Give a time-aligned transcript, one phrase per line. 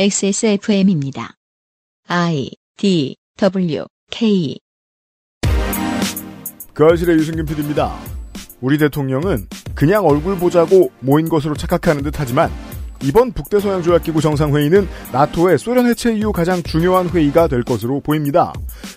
[0.00, 1.34] XSFM입니다.
[2.06, 4.56] I D W K
[6.72, 7.98] 그 아실의 유승균 PD입니다.
[8.60, 12.48] 우리 대통령은 그냥 얼굴 보자고 모인 것으로 착각하는 듯 하지만
[13.02, 18.52] 이번 북대서양 조약기구 정상회의는 나토의 소련 해체 이후 가장 중요한 회의가 될 것으로 보입니다.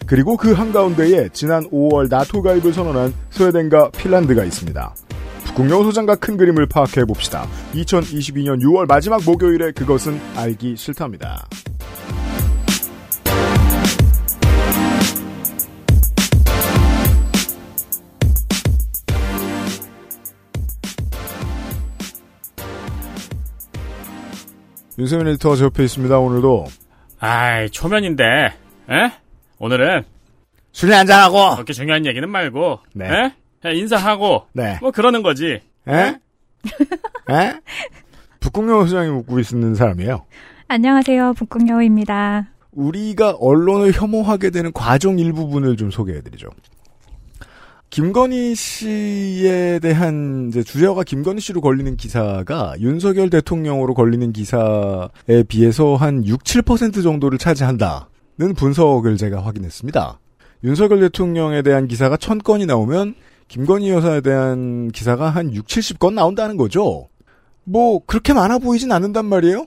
[0.06, 4.94] 그리고 그 한가운데에 지난 5월 나토 가입을 선언한 스웨덴과 핀란드가 있습니다.
[5.56, 7.46] 북국영 소장과 큰 그림을 파악해 봅시다.
[7.74, 11.46] 2022년 6월 마지막 목요일에 그것은 알기 싫답니다.
[24.98, 26.18] 윤세민 에디터가 제 옆에 있습니다.
[26.18, 26.68] 오늘도
[27.20, 29.12] 아이, 초면인데, 에?
[29.58, 30.04] 오늘은
[30.72, 33.06] 술이 한잔하고 그렇게 중요한 얘기는 말고, 네.
[33.06, 33.41] 에?
[33.70, 34.78] 인사하고, 네.
[34.82, 35.62] 뭐 그러는 거지.
[35.88, 35.94] 에?
[35.94, 37.54] 에?
[38.40, 40.26] 북국영 소장이 묻고 있는 사람이에요.
[40.68, 41.34] 안녕하세요.
[41.34, 42.48] 북극여우입니다.
[42.72, 46.50] 우리가 언론을 혐오하게 되는 과정 일부분을 좀 소개해드리죠.
[47.90, 56.26] 김건희 씨에 대한 이제 주제어가 김건희 씨로 걸리는 기사가 윤석열 대통령으로 걸리는 기사에 비해서 한
[56.26, 60.20] 6, 7% 정도를 차지한다는 분석을 제가 확인했습니다.
[60.64, 63.16] 윤석열 대통령에 대한 기사가 1000건이 나오면
[63.52, 67.10] 김건희 여사에 대한 기사가 한 6, 70건 나온다는 거죠.
[67.66, 69.66] 뭐 그렇게 많아 보이진 않는단 말이에요.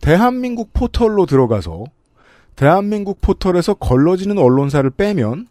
[0.00, 1.84] 대한민국 포털로 들어가서
[2.56, 5.46] 대한민국 포털에서 걸러지는 언론사를 빼면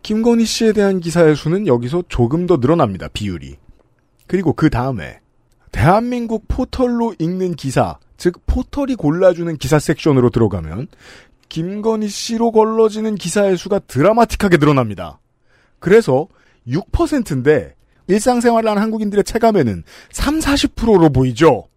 [0.00, 3.08] 김건희 씨에 대한 기사의 수는 여기서 조금 더 늘어납니다.
[3.08, 3.56] 비율이.
[4.26, 5.20] 그리고 그 다음에
[5.72, 10.86] 대한민국 포털로 읽는 기사, 즉 포털이 골라주는 기사 섹션으로 들어가면
[11.50, 15.20] 김건희 씨로 걸러지는 기사의 수가 드라마틱하게 늘어납니다.
[15.78, 16.28] 그래서
[16.68, 17.74] 6%인데
[18.08, 21.68] 일상생활을 하는 한국인들의 체감에는 3, 40%로 보이죠.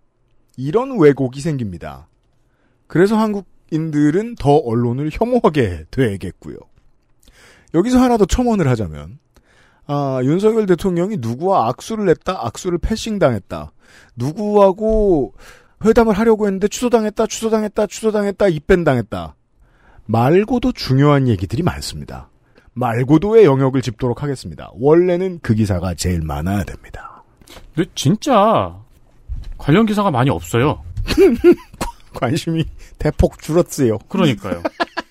[0.58, 2.08] 이런 왜곡이 생깁니다.
[2.88, 6.58] 그래서 한국인들은 더 언론을 혐오하게 되겠고요.
[7.73, 9.20] 여기서 하나 더 첨언을 하자면
[9.92, 13.72] 아, 윤석열 대통령이 누구와 악수를 했다, 악수를 패싱당했다.
[14.16, 15.33] 누구하고
[15.83, 19.36] 회담을 하려고 했는데 취소당했다, 취소당했다, 취소당했다, 입밴당했다.
[20.05, 22.30] 말고도 중요한 얘기들이 많습니다.
[22.73, 24.69] 말고도의 영역을 짚도록 하겠습니다.
[24.73, 27.23] 원래는 그 기사가 제일 많아야 됩니다.
[27.75, 28.75] 근데 진짜
[29.57, 30.83] 관련 기사가 많이 없어요.
[32.13, 32.65] 관심이
[32.97, 33.97] 대폭 줄었어요.
[34.07, 34.63] 그러니까요.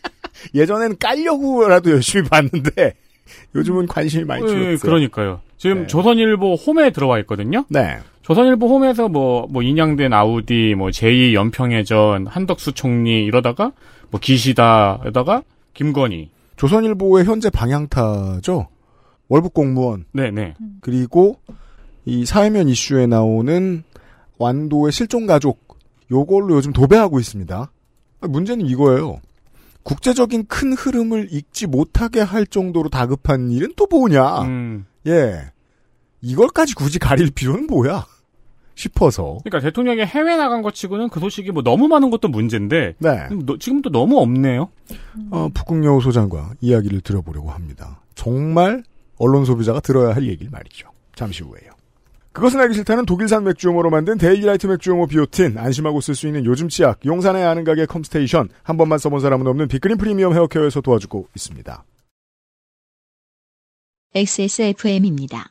[0.54, 2.94] 예전엔 깔려고라도 열심히 봤는데
[3.54, 4.72] 요즘은 관심이 많이 줄었어요.
[4.72, 5.40] 예, 그러니까요.
[5.56, 5.86] 지금 네.
[5.86, 7.64] 조선일보 홈에 들어와 있거든요.
[7.68, 7.98] 네.
[8.22, 13.72] 조선일보 홈에서 뭐, 뭐, 인양된 아우디, 뭐, 제2 연평해전, 한덕수 총리 이러다가,
[14.10, 15.42] 뭐, 기시다에다가,
[15.72, 16.30] 김건희.
[16.58, 18.68] 조선일보의 현재 방향타죠.
[19.28, 20.56] 월북 공무원 네네.
[20.80, 21.40] 그리고
[22.04, 23.84] 이 사회면 이슈에 나오는
[24.38, 25.78] 완도의 실종 가족
[26.10, 27.70] 요걸로 요즘 도배하고 있습니다.
[28.20, 29.20] 문제는 이거예요.
[29.84, 34.42] 국제적인 큰 흐름을 읽지 못하게 할 정도로 다급한 일은 또 뭐냐?
[34.42, 34.86] 음.
[35.06, 35.52] 예.
[36.20, 38.04] 이걸까지 굳이 가릴 필요는 뭐야?
[38.78, 39.38] 싶어서.
[39.44, 43.28] 그러니까 대통령이 해외 나간 것 치고는 그 소식이 뭐 너무 많은 것도 문제인데, 네.
[43.58, 44.68] 지금 또 너무 없네요.
[45.30, 48.00] 어, 북극여우 소장과 이야기를 들어보려고 합니다.
[48.14, 48.84] 정말
[49.18, 50.88] 언론 소비자가 들어야 할 얘기를 말이죠.
[51.14, 51.72] 잠시 후에요.
[52.32, 57.04] 그것은 알기 싫다는 독일산 맥주효모로 만든 데일리라이트 맥주효모 비오틴, 안심하고 쓸 수 있는 요즘 치약,
[57.04, 61.84] 용산의 아는 가게 컴스테이션, 한 번만 써본 사람은 없는 빅그린 프리미엄 헤어케어에서 도와주고 있습니다.
[64.14, 65.50] XSFM입니다.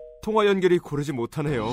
[0.21, 1.67] 통화 연결이 고르지 못하네요.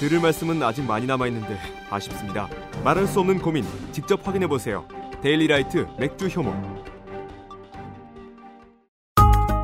[0.00, 1.56] 들을 말씀은 아직 많이 남아 있는데
[1.88, 2.48] 아쉽습니다.
[2.82, 4.84] 말할 수 없는 고민 직접 확인해 보세요.
[5.22, 6.52] 데일리라이트 맥주 효모.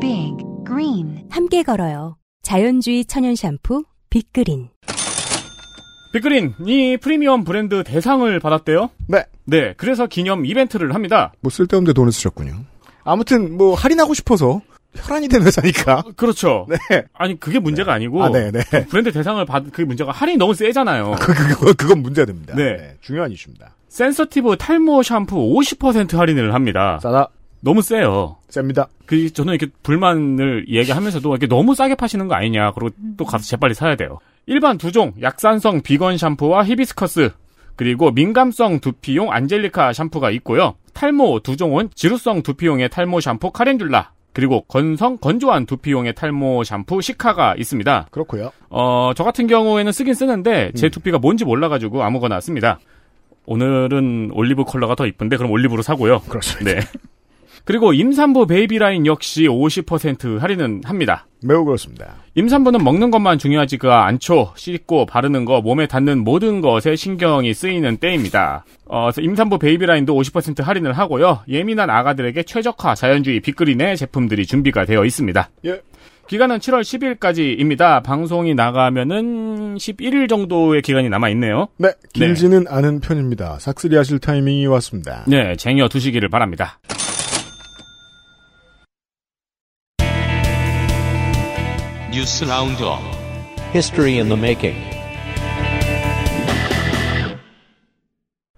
[0.00, 2.16] Big Green 함께 걸어요.
[2.42, 4.68] 자연주의 천연 샴푸 빅그린
[6.12, 8.90] 빅그린이 프리미엄 브랜드 대상을 받았대요.
[9.08, 9.24] 네.
[9.44, 11.32] 네, 그래서 기념 이벤트를 합니다.
[11.40, 12.52] 뭐 쓸데없는데 돈을 쓰셨군요.
[13.02, 14.60] 아무튼 뭐 할인하고 싶어서
[14.96, 16.02] 혈안이 된 회사니까.
[16.16, 16.66] 그렇죠.
[16.90, 17.04] 네.
[17.14, 18.60] 아니 그게 문제가 아니고 아, 네, 네.
[18.86, 21.16] 브랜드 대상을 받은 그게 문제가 할인이 너무 세잖아요.
[21.20, 22.54] 그, 그, 그, 그건 문제가 됩니다.
[22.56, 22.96] 네.
[23.00, 23.74] 중요한 이슈입니다.
[23.88, 26.98] sensitive 탈모 샴푸 50% 할인을 합니다.
[27.02, 27.28] 싸다.
[27.60, 28.36] 너무 세요.
[28.48, 28.88] 셉니다.
[29.06, 32.72] 그 저는 이렇게 불만을 얘기하면서도 이렇게 너무 싸게 파시는 거 아니냐.
[32.72, 34.18] 그리고 또 가서 재빨리 사야 돼요.
[34.46, 37.30] 일반 두 종 약산성 비건 샴푸와 히비스커스
[37.76, 40.74] 그리고 민감성 두피용 안젤리카 샴푸가 있고요.
[40.92, 47.54] 탈모 두 종은 지루성 두피용의 탈모 샴푸 카렌듈라 그리고 건성 건조한 두피용의 탈모 샴푸 시카가
[47.58, 48.08] 있습니다.
[48.10, 48.52] 그렇고요.
[48.70, 52.78] 어, 저 같은 경우에는 쓰긴 쓰는데 제 두피가 뭔지 몰라 가지고 아무거나 씁니다.
[53.44, 56.20] 오늘은 올리브 컬러가 더 이쁜데 그럼 올리브로 사고요.
[56.28, 56.80] 그렇습니다.
[56.80, 56.80] 네.
[57.64, 61.26] 그리고 임산부 baby 라인 역시 50% 할인은 합니다.
[61.44, 62.14] 매우 그렇습니다.
[62.34, 64.52] 임산부는 먹는 것만 중요하지가 않죠.
[64.56, 68.64] 씻고 바르는 거, 몸에 닿는 모든 것에 신경이 쓰이는 때입니다.
[68.86, 71.40] 어, 그래서 임산부 baby 라인도 50% 할인을 하고요.
[71.48, 75.50] 예민한 아가들에게 최적화 자연주의 빅그린의 제품들이 준비가 되어 있습니다.
[75.66, 75.80] 예.
[76.28, 78.02] 기간은 7월 10일까지입니다.
[78.02, 81.68] 방송이 나가면은 11일 정도의 기간이 남아 있네요.
[81.76, 81.90] 네.
[82.12, 83.58] 길지는 않은 편입니다.
[83.58, 85.24] 싹쓰리 하실 타이밍이 왔습니다.
[85.26, 86.78] 네, 쟁여 두시기를 바랍니다.
[92.12, 93.00] 뉴스 roundup
[93.70, 94.78] History in the making.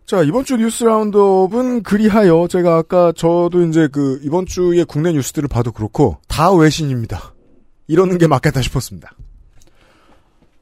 [0.04, 5.48] 자, 이번 주 뉴스 roundup은 그리하여 제가 아까 저도 이제 그 이번 주의 국내 뉴스들을
[5.48, 7.32] 봐도 그렇고 다 외신입니다.
[7.86, 9.12] 이러는 게 맞겠다 싶었습니다.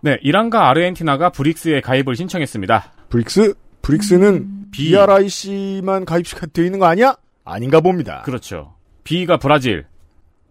[0.02, 2.92] 네, 이란과 아르헨티나가 브릭스에 가입을 신청했습니다.
[3.08, 3.54] 브릭스?
[3.80, 7.16] 브릭스는 BRIC만 가입되어 있는 거 아니야?
[7.42, 8.20] 아닌가 봅니다.
[8.26, 8.74] 그렇죠.
[9.04, 9.86] B가 브라질,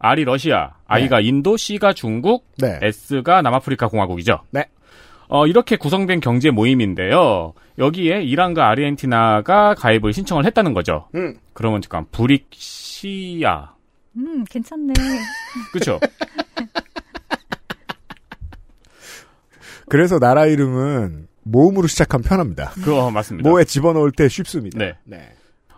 [0.04, 2.80] R이 러시아, I가 인도, C가 중국, 네.
[2.82, 4.40] S가 남아프리카 공화국이죠.
[4.50, 4.66] 네.
[5.28, 7.54] 어, 이렇게 구성된 경제 모임인데요.
[7.78, 11.08] 여기에 이란과 아르헨티나가 가입을 신청을 했다는 거죠.
[11.16, 11.36] 음.
[11.54, 13.74] 그러면 잠깐 브릭시아.
[14.18, 14.94] 음, 괜찮네.
[15.72, 16.00] 그렇죠?
[19.88, 22.72] 그래서 나라 이름은 모음으로 시작하면 편합니다.
[22.72, 23.48] 그거 맞습니다.
[23.48, 24.78] 모에 집어넣을 때 쉽습니다.
[25.06, 25.30] 네.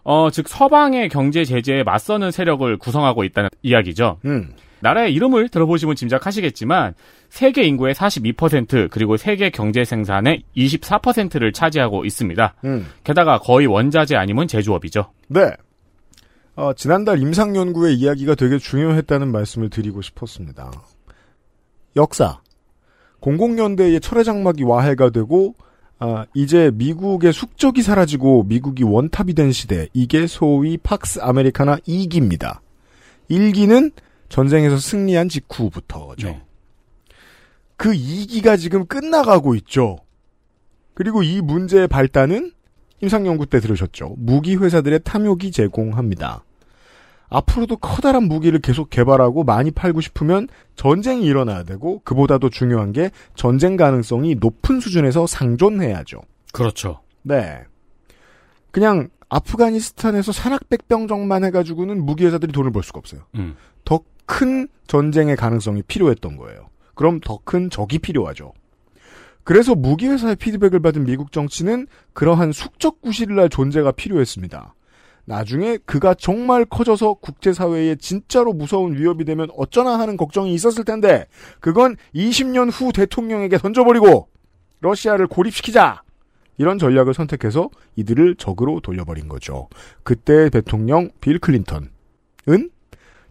[0.04, 4.20] 어, 즉 서방의 경제 제재에 맞서는 세력을 구성하고 있다는 이야기죠.
[4.26, 4.54] 음.
[4.82, 6.94] 나라의 이름을 들어보시면 짐작하시겠지만
[7.30, 12.56] 세계 인구의 42% 그리고 세계 경제 생산의 24%를 차지하고 있습니다.
[12.66, 12.86] 음.
[13.06, 15.10] 게다가 거의 원자재 아니면 제조업이죠.
[15.30, 15.52] 네.
[16.56, 20.72] 어, 지난달 임상연구의 이야기가 되게 중요했다는 말씀을 드리고 싶었습니다.
[21.96, 22.42] 역사.
[23.22, 25.56] 00년대에 철의 장막이 와해가 되고
[26.00, 29.88] 아, 이제 미국의 숙적이 사라지고 미국이 원탑이 된 시대.
[29.94, 32.60] 이게 소위 팍스 아메리카나 2기입니다.
[33.30, 33.92] 1기는
[34.30, 36.28] 전쟁에서 승리한 직후부터죠.
[36.28, 36.42] 네.
[37.78, 39.98] 그 2기가 지금 끝나가고 있죠.
[40.94, 42.52] 그리고 이 문제의 발단은
[43.02, 44.16] 임상연구 때 들으셨죠.
[44.18, 46.44] 무기 회사들의 탐욕이 제공합니다.
[47.34, 53.76] 앞으로도 커다란 무기를 계속 개발하고 많이 팔고 싶으면 전쟁이 일어나야 되고 그보다도 중요한 게 전쟁
[53.76, 56.22] 가능성이 높은 수준에서 상존해야죠.
[56.52, 57.02] 그렇죠.
[57.24, 57.64] 네.
[58.70, 63.22] 그냥 아프가니스탄에서 산악백병정만 해가지고는 무기 회사들이 돈을 벌 수가 없어요.
[63.36, 63.56] 음.
[63.84, 66.70] 더큰 전쟁의 가능성이 필요했던 거예요.
[66.94, 68.54] 그럼 더 큰 적이 필요하죠.
[69.44, 74.76] 그래서 무기 회사의 피드백을 받은 미국 정치는 그러한 숙적 구실을 할 존재가 필요했습니다.
[75.26, 81.28] 나중에 그가 정말 커져서 국제사회에 진짜로 무서운 위협이 되면 어쩌나 하는 걱정이 있었을 텐데
[81.60, 84.28] 그건 20년 후 대통령에게 던져버리고
[84.82, 86.04] 러시아를 고립시키자
[86.58, 89.70] 이런 전략을 선택해서 이들을 적으로 돌려버린 거죠.
[90.04, 91.90] 그때 대통령 빌 클린턴은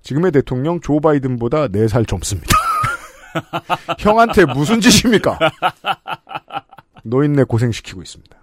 [0.02, 2.50] 지금의 대통령 조 바이든보다 4살 젊습니다.
[4.00, 5.38] 형한테 무슨 짓입니까?
[7.04, 8.37] 노인네 고생시키고 있습니다.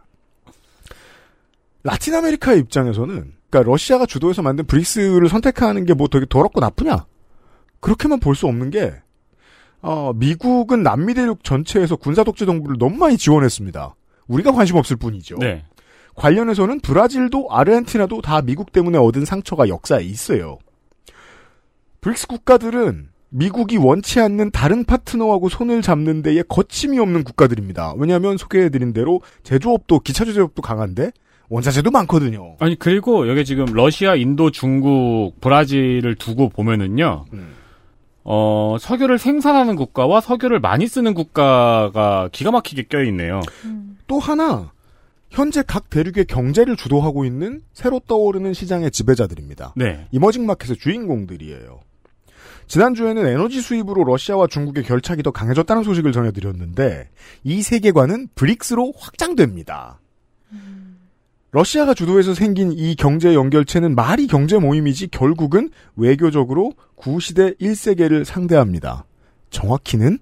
[1.83, 7.05] 라틴 아메리카의 입장에서는 그러니까 러시아가 주도해서 만든 브릭스를 선택하는 게 뭐 되게 더럽고 나쁘냐?
[7.79, 8.93] 그렇게만 볼 수 없는 게
[9.81, 13.95] 어, 미국은 남미 대륙 전체에서 군사 독재 정부를 너무 많이 지원했습니다.
[14.27, 15.37] 우리가 관심 없을 뿐이죠.
[15.39, 15.63] 네.
[16.15, 20.59] 관련해서는 브라질도 아르헨티나도 다 미국 때문에 얻은 상처가 역사에 있어요.
[22.01, 27.93] 브릭스 국가들은 미국이 원치 않는 다른 파트너하고 손을 잡는 데에 거침이 없는 국가들입니다.
[27.97, 31.11] 왜냐하면 소개해드린 대로 제조업도 기초 제조업도 강한데
[31.49, 32.55] 원자재도 많거든요.
[32.59, 37.25] 아니 그리고 여기 지금 러시아, 인도, 중국, 브라질을 두고 보면은요.
[37.33, 37.53] 음.
[38.23, 43.41] 어, 석유를 생산하는 국가와 석유를 많이 쓰는 국가가 기가 막히게 껴 있네요.
[44.07, 44.71] 또 하나
[45.29, 49.73] 현재 각 대륙의 경제를 주도하고 있는 새로 떠오르는 시장의 지배자들입니다.
[49.75, 50.07] 네.
[50.11, 51.79] 이머징 마켓의 주인공들이에요.
[52.67, 57.09] 지난주에는 에너지 수입으로 러시아와 중국의 결착이 더 강해졌다는 소식을 전해드렸는데
[57.43, 59.99] 이 세계관은 브릭스로 확장됩니다.
[61.51, 69.05] 러시아가 주도해서 생긴 이 경제 연결체는 말이 경제 모임이지 결국은 외교적으로 구시대 1세계를 상대합니다.
[69.49, 70.19] 정확히는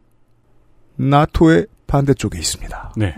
[0.96, 2.94] 나토의 반대쪽에 있습니다.
[2.96, 3.16] 네.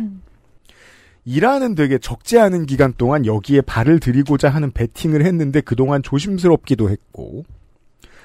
[1.25, 7.44] 이란은 되게 적지 않은 기간 동안 여기에 발을 들이고자 하는 베팅을 했는데 그동안 조심스럽기도 했고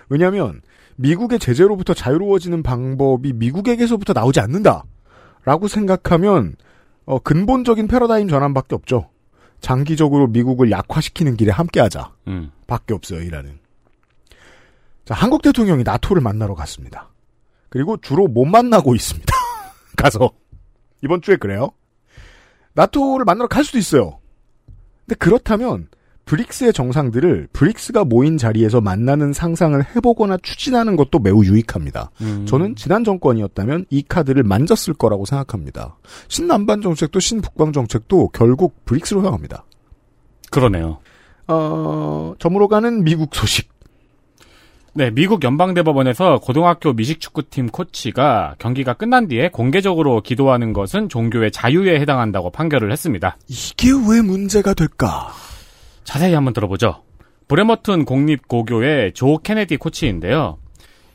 [0.09, 0.63] 왜냐하면
[0.97, 4.85] 미국의 제재로부터 자유로워지는 방법이 미국에게서부터 나오지 않는다
[5.45, 6.55] 라고 생각하면
[7.05, 9.11] 어, 근본적인 패러다임 전환밖에 없죠.
[9.65, 12.53] 장기적으로 미국을 약화시키는 길에 함께하자 음.
[12.67, 13.59] 밖에 없어요 이란은.
[15.07, 17.09] 자 한국 대통령이 나토를 만나러 갔습니다.
[17.71, 19.35] 그리고 주로 못 만나고 있습니다.
[19.97, 20.31] 가서
[21.03, 21.71] 이번 주에 그래요.
[22.75, 24.21] 나토를 만나러 갈 수도 있어요.
[25.07, 25.89] 근데 그렇다면
[26.25, 32.11] 브릭스의 정상들을 브릭스가 모인 자리에서 만나는 상상을 해보거나 추진하는 것도 매우 유익합니다.
[32.23, 32.47] 음.
[32.47, 35.97] 저는 지난 정권이었다면 이 카드를 만졌을 거라고 생각합니다.
[36.29, 39.65] 신남반 정책도 신북방 정책도 결국 브릭스로 향합니다.
[40.51, 40.99] 그러네요.
[41.47, 43.75] 어, 점으로 가는 미국 소식.
[44.97, 52.51] 네, 미국 연방대법원에서 고등학교 미식축구팀 코치가 경기가 끝난 뒤에 공개적으로 기도하는 것은 종교의 자유에 해당한다고
[52.51, 53.37] 판결을 했습니다.
[53.49, 55.33] 이게 왜 문제가 될까?
[56.05, 57.03] 자세히 한번 들어보죠.
[57.49, 60.59] 브레머튼 공립고교의 조 케네디 코치인데요.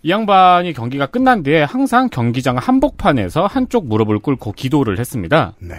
[0.02, 5.54] 이 양반이 경기가 끝난 뒤에 항상 경기장 한복판에서 한쪽 무릎을 꿇고 기도를 했습니다.
[5.60, 5.76] 네.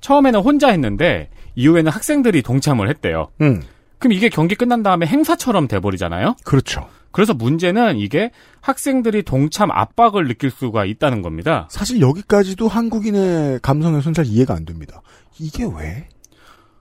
[0.00, 3.28] 처음에는 혼자 했는데 이후에는 학생들이 동참을 했대요.
[3.40, 3.62] 음,
[3.98, 6.36] 그럼 이게 경기 끝난 다음에 행사처럼 돼버리잖아요.
[6.44, 6.88] 그렇죠.
[7.10, 11.66] 그래서 문제는 이게 학생들이 동참 압박을 느낄 수가 있다는 겁니다.
[11.70, 15.02] 사실 여기까지도 한국인의 감성에선 잘 이해가 안 됩니다.
[15.38, 16.08] 이게 왜?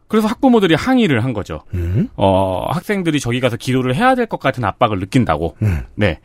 [0.08, 1.62] 그래서 학부모들이 항의를 한 거죠.
[1.74, 2.10] 음?
[2.16, 5.56] 어, 학생들이 저기 가서 기도를 해야 될 것 같은 압박을 느낀다고.
[5.62, 5.82] 음.
[5.96, 6.20] 네.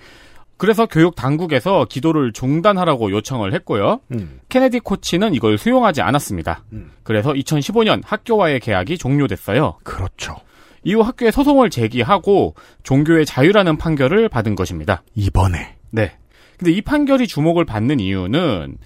[0.56, 4.00] 그래서 교육 당국에서 기도를 중단하라고 요청을 했고요.
[4.12, 4.38] 음.
[4.48, 6.64] 케네디 코치는 이걸 수용하지 않았습니다.
[6.72, 6.92] 음.
[7.02, 9.78] 그래서 2015년 학교와의 계약이 종료됐어요.
[9.82, 10.36] 그렇죠.
[10.84, 15.02] 이후 학교에 소송을 제기하고 종교의 자유라는 판결을 받은 것입니다.
[15.14, 15.76] 이번에.
[15.90, 16.12] 네.
[16.58, 18.76] 근데 이 판결이 주목을 받는 이유는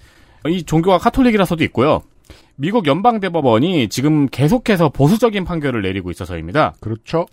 [0.47, 2.01] 이 종교가 카톨릭이라서도 있고요.
[2.57, 6.73] 미국 연방대법원이 지금 계속해서 보수적인 판결을 내리고 있어서입니다.
[6.79, 7.27] 그렇죠.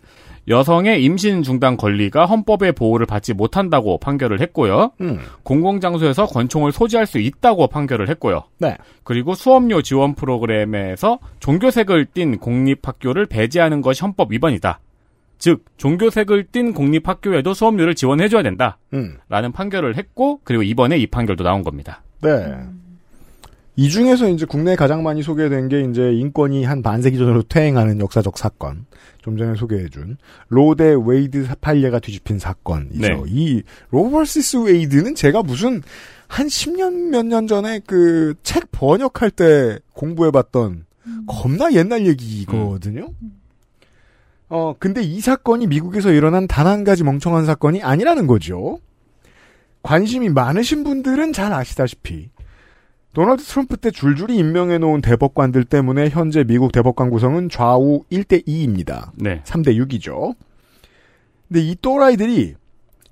[0.46, 4.92] 여성의 임신 중단 권리가 헌법의 보호를 받지 못한다고 판결을 했고요.
[5.00, 5.18] 음.
[5.42, 8.42] 공공장소에서 권총을 소지할 수 있다고 판결을 했고요.
[8.58, 8.76] 네.
[9.02, 14.80] 그리고 수업료 지원 프로그램에서 종교색을 띤 공립학교를 배제하는 것이 헌법 위반이다.
[15.38, 18.76] 즉 종교색을 띤 공립학교에도 수업료를 지원해줘야 된다.
[18.92, 19.16] 음.
[19.30, 22.02] 라는 판결을 했고 그리고 이번에 이 판결도 나온 겁니다.
[22.20, 22.54] 네.
[23.76, 28.38] 이 중에서 이제 국내에 가장 많이 소개된 게 이제 인권이 한 반세기 전으로 퇴행하는 역사적
[28.38, 28.86] 사건.
[29.20, 30.16] 좀 전에 소개해준
[30.48, 33.00] 로 대 웨이드 판례가 뒤집힌 사건이죠.
[33.00, 33.22] 네.
[33.26, 35.82] 이 Roe versus Wade는 제가 무슨
[36.28, 40.84] 한 10년 몇 년 전에 그 책 번역할 때 공부해봤던
[41.26, 43.12] 겁나 옛날 얘기거든요.
[44.50, 48.78] 어 근데 이 사건이 미국에서 일어난 단 한 가지 멍청한 사건이 아니라는 거죠.
[49.82, 52.28] 관심이 많으신 분들은 잘 아시다시피
[53.14, 59.10] 도널드 트럼프 때 줄줄이 임명해 놓은 대법관들 때문에 현재 미국 대법관 구성은 좌우 1대 2입니다.
[59.14, 59.40] 네.
[59.44, 60.34] 3대 6이죠.
[61.48, 62.54] 근데 이 또라이들이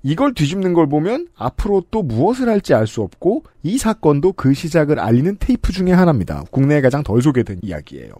[0.02, 4.98] 이걸 뒤집는 걸 보면 앞으로 또 무엇을 할지 알 수 없고 이 사건도 그 시작을
[4.98, 6.42] 알리는 테이프 중에 하나입니다.
[6.50, 8.12] 국내에 가장 덜 소개된 이야기예요.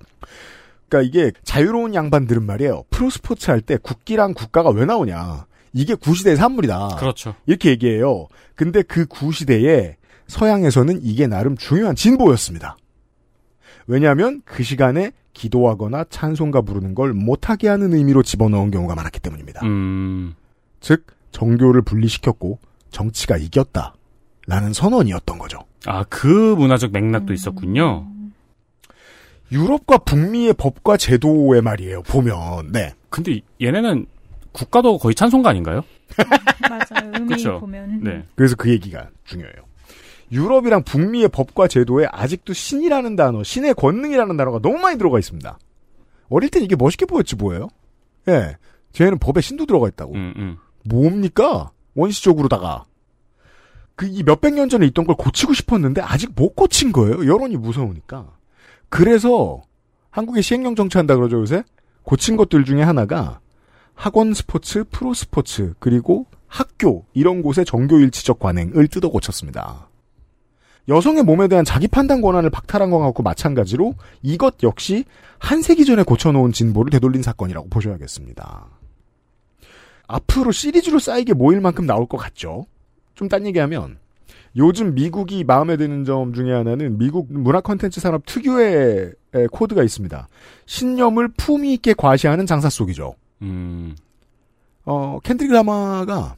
[0.89, 2.85] 그러니까 이게 자유로운 양반들은 말이에요.
[2.91, 5.47] 프로스포츠 할 때 국기랑 국가가 왜 나오냐.
[5.73, 6.97] 이게 구시대의 산물이다.
[7.01, 7.35] 그렇죠.
[7.47, 8.29] 이렇게 얘기해요.
[8.55, 9.97] 근데 그 구시대에
[10.33, 12.79] 서양에서는 이게 나름 중요한 진보였습니다.
[13.87, 19.61] 왜냐하면 그 시간에 기도하거나 찬송가 부르는 걸 못하게 하는 의미로 집어넣은 경우가 많았기 때문입니다.
[19.67, 20.35] 음.
[20.81, 22.59] 즉 정교를 분리시켰고
[22.91, 23.95] 정치가 이겼다.
[24.47, 25.59] 라는 선언이었던 거죠.
[25.87, 28.07] 아, 그 문화적 맥락도 있었군요.
[29.53, 32.03] 유럽과 북미의 법과 제도의 말이에요.
[32.03, 32.95] 보면 네.
[33.11, 34.07] 근데 얘네는
[34.53, 35.83] 국가도 거의 찬송가 아닌가요?
[36.69, 37.13] 맞아요.
[37.15, 37.61] 의미 그쵸.
[37.61, 38.01] 보면.
[38.03, 38.25] 네.
[38.35, 39.72] 그래서 그 얘기가 중요해요.
[40.33, 45.59] 유럽이랑 북미의 법과 제도에 아직도 신이라는 단어, 신의 권능이라는 단어가 너무 많이 들어가 있습니다.
[46.31, 47.69] 어릴 땐 이게 멋있게 보였지 뭐예요?
[48.29, 48.57] 예.
[48.93, 50.15] 쟤는 법에 신도 들어가 있다고.
[50.15, 50.57] 음, 음.
[50.85, 51.71] 뭡니까?
[51.95, 52.85] 원시적으로다가.
[53.95, 57.27] 그 이 몇백 년 전에 있던 걸 고치고 싶었는데 아직 못 고친 거예요.
[57.27, 58.33] 여론이 무서우니까.
[58.89, 59.63] 그래서
[60.11, 61.63] 한국에 시행령 정치한다 그러죠, 요새?
[62.03, 63.41] 고친 것들 중에 하나가
[63.95, 69.89] 학원 스포츠, 프로 스포츠, 그리고 학교, 이런 곳의 정교 일치적 관행을 뜯어 고쳤습니다.
[70.89, 75.05] 여성의 몸에 대한 자기 판단 권한을 박탈한 것과 같고 마찬가지로 이것 역시
[75.39, 78.67] 한 세기 전에 고쳐놓은 진보를 되돌린 사건이라고 보셔야겠습니다.
[80.09, 82.67] 앞으로 시리즈로 쌓이게 모일 만큼 나올 것 같죠?
[83.15, 83.99] 좀 딴 얘기하면
[84.57, 90.29] 요즘 미국이 마음에 드는 점 중에 하나는 미국 문화 컨텐츠 산업 특유의 에, 코드가 있습니다.
[90.67, 93.15] 신념을 품위 있게 과시하는 장삿속이죠.
[93.43, 93.97] 음.
[94.85, 96.37] 어, 켄드릭 라마가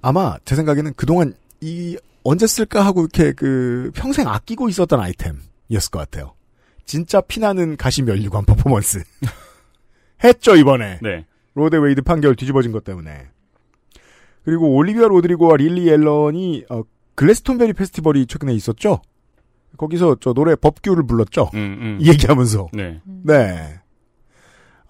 [0.00, 5.98] 아마 제 생각에는 그동안 이 언제 쓸까 하고 이렇게 그 평생 아끼고 있었던 아이템이었을 것
[5.98, 6.34] 같아요.
[6.84, 9.02] 진짜 피나는 가시 면류관 퍼포먼스.
[10.22, 10.98] 했죠, 이번에.
[11.02, 11.26] 네.
[11.54, 13.28] 로 대 웨이드 판결 뒤집어진 것 때문에.
[14.44, 16.82] 그리고 올리비아 로드리고와 릴리 앨런이 어,
[17.14, 19.00] 글래스톤베리 페스티벌이 최근에 있었죠.
[19.76, 21.50] 거기서 저 노래 법규를 불렀죠.
[21.54, 21.98] 음, 음.
[22.00, 22.68] 이 얘기하면서.
[22.72, 23.00] 네.
[23.04, 23.80] 네.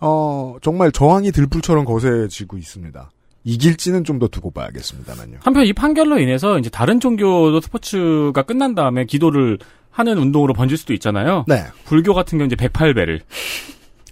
[0.01, 3.11] 어 정말 저항이 들불처럼 거세지고 있습니다.
[3.45, 5.39] 이길지는 좀 더 두고 봐야겠습니다만요.
[5.43, 9.59] 한편 이 판결로 인해서 이제 다른 종교도 스포츠가 끝난 다음에 기도를
[9.91, 11.45] 하는 운동으로 번질 수도 있잖아요.
[11.49, 11.65] 네.
[11.85, 13.21] 불교 같은 경우 이제 108배를.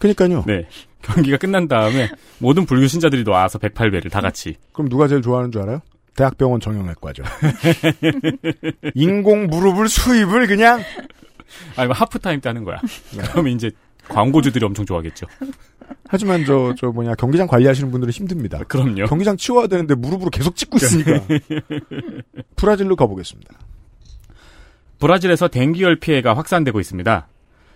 [0.00, 0.42] 그니까요.
[0.46, 0.66] 네.
[1.02, 4.56] 경기가 끝난 다음에 모든 불교 신자들이 와서 108배를 다 같이.
[4.72, 5.80] 그럼 누가 제일 좋아하는 줄 알아요?
[6.16, 7.22] 대학병원 정형외과죠.
[8.94, 10.82] 인공 무릎을 수입을 그냥
[11.76, 12.78] 아니면 하프타임 때 하는 거야.
[13.30, 13.70] 그러면 이제
[14.08, 15.26] 광고주들이 엄청 좋아하겠죠.
[16.08, 18.58] 하지만 저, 저 뭐냐, 경기장 관리하시는 분들은 힘듭니다.
[18.68, 19.06] 그럼요.
[19.06, 21.20] 경기장 치워야 되는데 무릎으로 계속 찍고 있으니까.
[22.56, 23.54] 브라질로 가보겠습니다.
[24.98, 27.28] 브라질에서 댕기열 피해가 확산되고 있습니다.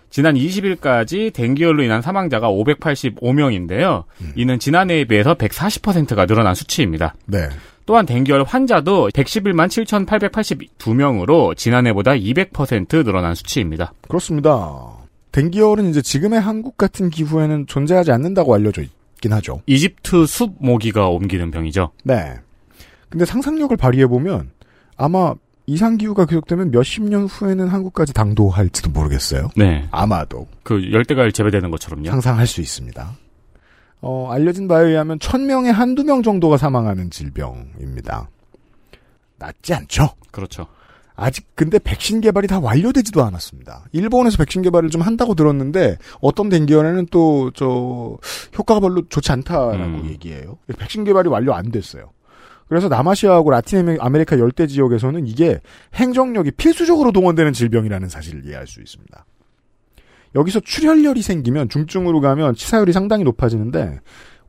[0.09, 4.03] 지난 20일까지 댕기열로 인한 사망자가 585명인데요.
[4.35, 7.15] 이는 지난해에 비해서 140%가 늘어난 수치입니다.
[7.25, 7.49] 네.
[7.85, 13.93] 또한 댕기열 환자도 111만 7,882명으로 지난해보다 200% 늘어난 수치입니다.
[14.07, 15.04] 그렇습니다.
[15.35, 19.61] 댕기열은 이제 지금의 한국 같은 기후에는 존재하지 않는다고 알려져 있긴 하죠.
[19.65, 21.91] 이집트 숲 모기가 옮기는 병이죠.
[22.05, 22.35] 네.
[23.09, 24.51] 근데 상상력을 발휘해 보면
[24.95, 29.49] 아마 이상 기후가 계속되면 몇십 년 후에는 한국까지 당도할지도 모르겠어요.
[29.57, 29.85] 네.
[29.91, 30.47] 아마도.
[30.63, 32.09] 그 열대과일 재배되는 것처럼요.
[32.11, 33.11] 상상할 수 있습니다.
[33.99, 38.29] 어, 알려진 바에 의하면 천명에 한두 명 정도가 사망하는 질병입니다.
[39.37, 40.11] 낫지 않죠?
[40.31, 40.67] 그렇죠.
[41.15, 43.85] 아직 근데 백신 개발이 다 완료되지도 않았습니다.
[43.93, 48.17] 일본에서 백신 개발을 좀 한다고 들었는데 어떤 댕기연에는 또 저
[48.57, 50.09] 효과가 별로 좋지 않다라고 음.
[50.09, 50.57] 얘기해요.
[50.77, 52.11] 백신 개발이 완료 안 됐어요.
[52.67, 55.59] 그래서 남아시아하고 라틴 아메리카 열대 지역에서는 이게
[55.93, 59.25] 행정력이 필수적으로 동원되는 질병이라는 사실을 이해할 수 있습니다.
[60.33, 63.99] 여기서 출혈열이 생기면 중증으로 가면 치사율이 상당히 높아지는데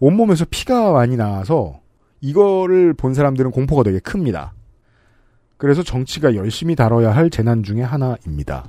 [0.01, 1.81] 온몸에서 피가 많이 나와서
[2.21, 4.55] 이거를 본 사람들은 공포가 되게 큽니다.
[5.57, 8.69] 그래서 정치가 열심히 다뤄야 할 재난 중의 하나입니다.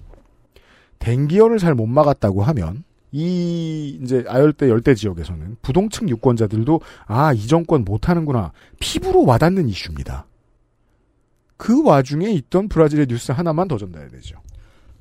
[1.00, 7.84] 댕기열을 잘 못 막았다고 하면 이 이제 아열대 열대 지역에서는 부동층 유권자들도 아 이 정권
[7.86, 10.26] 못하는구나 피부로 와닿는 이슈입니다.
[11.56, 14.38] 그 와중에 있던 브라질의 뉴스 하나만 더 전달해야 되죠.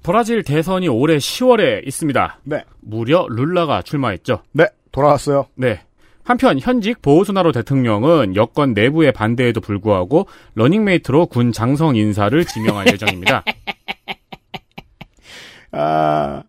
[0.03, 2.40] 브라질 대선이 올해 10월에 있습니다.
[2.44, 2.64] 네.
[2.81, 4.42] 무려 룰라가 출마했죠.
[4.53, 5.46] 네, 돌아왔어요.
[5.57, 5.81] 네.
[6.27, 13.45] 한편 현직 보우소나루 대통령은 여권 내부의 반대에도 불구하고 러닝메이트로 군 장성 인사를 지명할 예정입니다.
[15.71, 16.43] 아,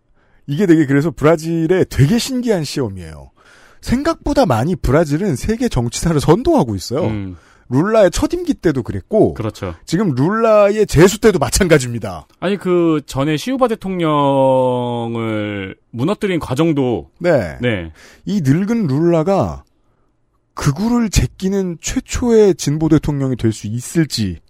[0.48, 3.30] 이게 되게 그래서 브라질의 되게 신기한 시스템이에요.
[3.80, 7.06] 생각보다 많이 브라질은 세계 정치사를 선도하고 있어요.
[7.06, 7.36] 음,
[7.68, 9.76] 룰라의 첫 임기 때도 그랬고, 그렇죠.
[9.84, 12.26] 지금 룰라의 재수 때도 마찬가지입니다.
[12.40, 17.58] 아니 그 전에 시우바 대통령을 무너뜨린 과정도 네.
[17.60, 17.92] 네.
[18.24, 19.62] 이 늙은 룰라가
[20.58, 24.40] 극우를 제끼는 최초의 진보 대통령이 될 수 있을지,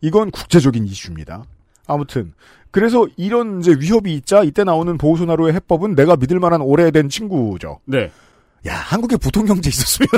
[0.00, 1.42] 이건 국제적인 이슈입니다.
[1.88, 2.32] 아무튼,
[2.70, 7.80] 그래서 이런 이제 위협이 있자 이때 나오는 보호소나로의 해법은 내가 믿을 만한 오래된 친구죠.
[7.84, 8.12] 네.
[8.66, 10.08] 야, 한국에 부통령제 있었으면.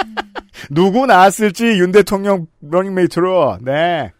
[0.70, 4.12] 누구 나왔을지 윤 대통령 러닝메이트로, 네.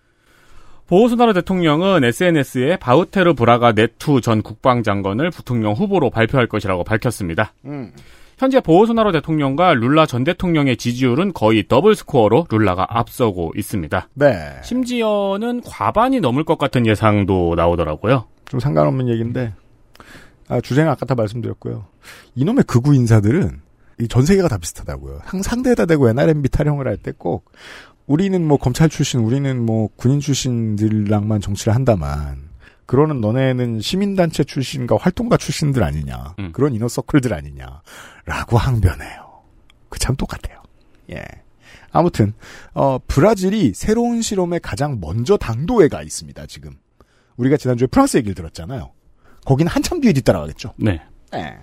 [0.86, 7.52] 보우소나루 대통령은 SNS에 바우테르 브라가 네투 전 국방장관을 부통령 후보로 발표할 것이라고 밝혔습니다.
[7.66, 7.92] 음.
[8.38, 14.08] 현재 보우소나루 대통령과 룰라 전 대통령의 지지율은 거의 더블 스코어로 룰라가 앞서고 있습니다.
[14.14, 14.58] 네.
[14.62, 18.26] 심지어는 과반이 넘을 것 같은 예상도 나오더라고요.
[18.48, 19.54] 좀 상관없는 얘기인데,
[20.48, 21.86] 아, 주제는 아까 다 말씀드렸고요.
[22.34, 23.62] 이놈의 극우 인사들은
[24.00, 25.20] 이 전 세계가 다 비슷하다고요.
[25.24, 27.50] 항 상대에다 대고 NRMB 타령을 할 때 꼭
[28.06, 32.45] 우리는 뭐 검찰 출신, 우리는 뭐 군인 출신들랑만 정치를 한다만
[32.86, 36.34] 그러는 너네는 시민단체 출신과 활동가 출신들 아니냐.
[36.38, 36.52] 음.
[36.52, 37.82] 그런 이너서클들 아니냐.
[38.24, 39.42] 라고 항변해요.
[39.88, 40.62] 그 참 똑같아요.
[41.10, 41.24] 예.
[41.90, 42.32] 아무튼,
[42.74, 46.76] 어, 브라질이 새로운 실험에 가장 먼저 당도에 가 있습니다, 지금.
[47.36, 48.92] 우리가 지난주에 프랑스 얘기를 들었잖아요.
[49.44, 50.74] 거기는 한참 뒤에 뒤따라가겠죠.
[50.76, 51.00] 네.
[51.32, 51.56] 네.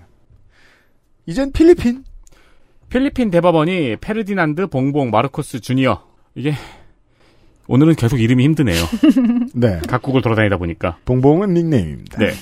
[1.26, 2.04] 이젠 필리핀.
[2.88, 6.52] 필리핀 대법원이 페르디난드 봉봉 마르코스 주니어 이게
[7.66, 8.82] 오늘은 계속 이름이 힘드네요.
[9.54, 9.80] 네.
[9.88, 10.98] 각국을 돌아다니다 보니까.
[11.04, 12.18] 봉봉은 닉네임입니다.
[12.18, 12.32] 네.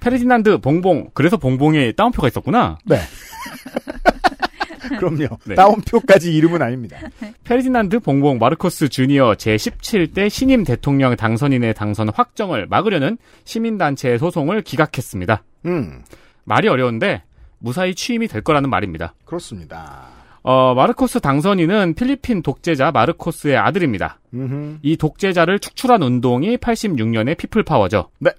[0.00, 2.78] 페르디난드 봉봉 그래서 봉봉에 따옴표가 있었구나.
[2.84, 2.98] 네.
[4.98, 5.26] 그럼요.
[5.44, 5.54] 네.
[5.54, 6.98] 따옴표까지 이름은 아닙니다.
[7.44, 15.42] 페르디난드 봉봉 마르코스 주니어 제17대 신임 대통령 당선인의 당선 확정을 막으려는 시민단체의 소송을 기각했습니다.
[15.66, 16.02] 음.
[16.44, 17.22] 말이 어려운데
[17.58, 19.14] 무사히 취임이 될 거라는 말입니다.
[19.24, 20.17] 그렇습니다.
[20.42, 24.18] 어, 마르코스 당선인은 필리핀 독재자 마르코스의 아들입니다.
[24.34, 24.78] 음흠.
[24.82, 28.10] 이 독재자를 축출한 운동이 86년의 피플파워죠.
[28.18, 28.30] 네.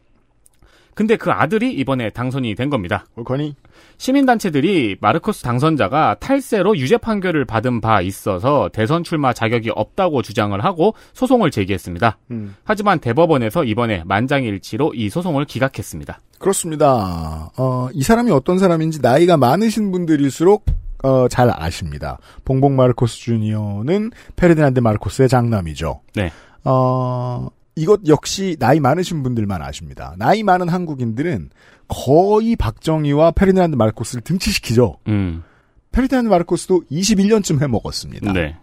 [0.99, 3.05] 근데 그 아들이 이번에 당선이 된 겁니다.
[3.15, 3.55] 옳거니?
[3.97, 10.95] 시민단체들이 마르코스 당선자가 탈세로 유죄 판결을 받은 바 있어서 대선 출마 자격이 없다고 주장을 하고
[11.13, 12.17] 소송을 제기했습니다.
[12.31, 12.53] 음.
[12.65, 16.19] 하지만 대법원에서 이번에 만장일치로 이 소송을 기각했습니다.
[16.37, 17.49] 그렇습니다.
[17.57, 20.65] 어, 이 사람이 어떤 사람인지 나이가 많으신 분들일수록
[21.03, 22.17] 어, 잘 아십니다.
[22.45, 26.01] 봉봉 마르코스 주니어는 페르디난드 마르코스의 장남이죠.
[26.15, 26.31] 네.
[26.65, 30.13] 어, 이것 역시 나이 많으신 분들만 아십니다.
[30.17, 31.49] 나이 많은 한국인들은
[31.87, 34.97] 거의 박정희와 페르디난드 마르코스를 등치시키죠.
[35.07, 35.43] 음.
[35.91, 38.33] 페르디난드 마르코스도 21년쯤 해 먹었습니다.
[38.33, 38.57] 네.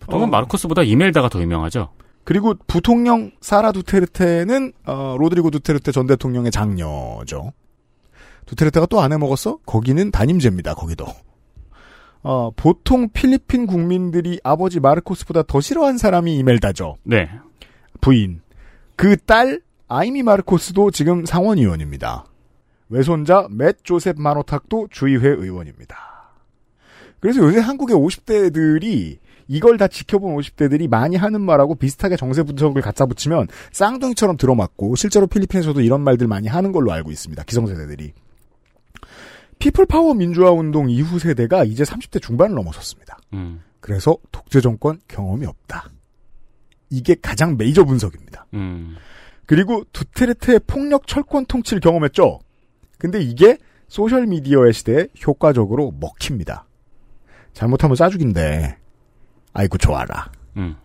[0.00, 0.30] 보통은 어.
[0.30, 1.90] 마르코스보다 이멜다가 더 유명하죠.
[2.24, 7.52] 그리고 부통령 사라 두테르테는 어, 로드리고 두테르테 전 대통령의 장녀죠.
[8.46, 9.58] 두테르테가 또 안 해먹었어?
[9.66, 10.74] 거기는 단임제입니다.
[10.74, 11.06] 거기도.
[12.28, 16.96] 어, 보통 필리핀 국민들이 아버지 마르코스보다 더 싫어한 사람이 이멜다죠.
[17.04, 17.30] 네.
[18.00, 18.40] 부인.
[18.96, 22.24] 그 딸 아이미 마르코스도 지금 상원의원입니다.
[22.88, 25.96] 외손자 맷 조셉 마노탁도 주의회 의원입니다.
[27.20, 33.06] 그래서 요새 한국의 50대들이 이걸 다 지켜본 50대들이 많이 하는 말하고 비슷하게 정세 분석을 갖다
[33.06, 37.44] 붙이면 쌍둥이처럼 들어맞고 실제로 필리핀에서도 이런 말들 많이 하는 걸로 알고 있습니다.
[37.44, 38.12] 기성세대들이.
[39.58, 43.18] 피플 파워 민주화 운동 이후 세대가 이제 30대 중반을 넘어섰습니다.
[43.32, 43.62] 음.
[43.80, 45.90] 그래서 독재 정권 경험이 없다.
[46.90, 48.46] 이게 가장 메이저 분석입니다.
[48.54, 48.96] 음.
[49.46, 52.40] 그리고 두테르테의 폭력 철권 통치를 경험했죠.
[52.98, 56.66] 근데 이게 소셜 미디어의 시대에 효과적으로 먹힙니다.
[57.52, 58.76] 잘못하면 싸죽인데
[59.52, 60.30] 아이고 좋아라.
[60.56, 60.76] 음.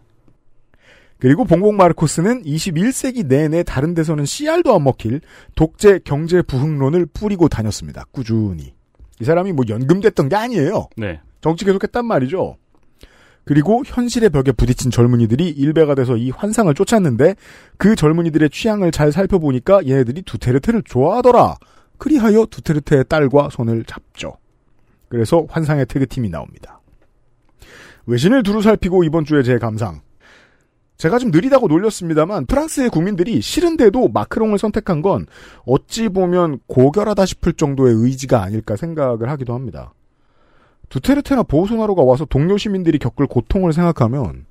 [1.21, 5.21] 그리고 봉봉 마르코스는 21세기 내내 다른 데서는 씨알도 안 먹힐
[5.53, 8.05] 독재 경제 부흥론을 뿌리고 다녔습니다.
[8.11, 8.73] 꾸준히.
[9.19, 10.87] 이 사람이 뭐 연금됐던 게 아니에요.
[10.97, 11.21] 네.
[11.39, 12.57] 정치 계속했단 말이죠.
[13.45, 17.35] 그리고 현실의 벽에 부딪힌 젊은이들이 일배가 돼서 이 환상을 쫓았는데
[17.77, 21.53] 그 젊은이들의 취향을 잘 살펴보니까 얘네들이 두테르테를 좋아하더라.
[21.99, 24.37] 그리하여 두테르테의 딸과 손을 잡죠.
[25.07, 26.81] 그래서 환상의 태그팀이 나옵니다.
[28.07, 30.01] 외신을 두루 살피고 이번 주에 제 감상.
[31.01, 35.25] 제가 좀 느리다고 놀렸습니다만 프랑스의 국민들이 싫은데도 마크롱을 선택한 건
[35.65, 39.95] 어찌 보면 고결하다 싶을 정도의 의지가 아닐까 생각을 하기도 합니다.
[40.89, 44.45] 두테르테나 보우소나로가 와서 동료 시민들이 겪을 고통을 생각하면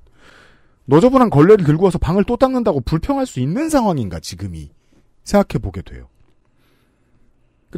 [0.87, 4.73] 너저분한 걸레를 들고 와서 방을 또 닦는다고 불평할 수 있는 상황인가 지금이
[5.23, 6.09] 생각해 보게 돼요.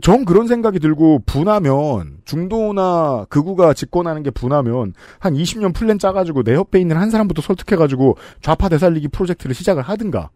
[0.00, 6.54] 전 그런 생각이 들고 분하면 중도나 극우가 집권하는 게 분하면 한 20년 플랜 짜가지고 내
[6.54, 10.30] 옆에 있는 한 사람부터 설득해가지고 좌파 되살리기 프로젝트를 시작을 하든가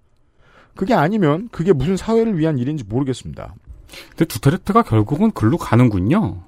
[0.75, 3.55] 그게 아니면 그게 무슨 사회를 위한 일인지 모르겠습니다.
[4.11, 6.43] 근데 두테르테가 결국은 글로 가는군요.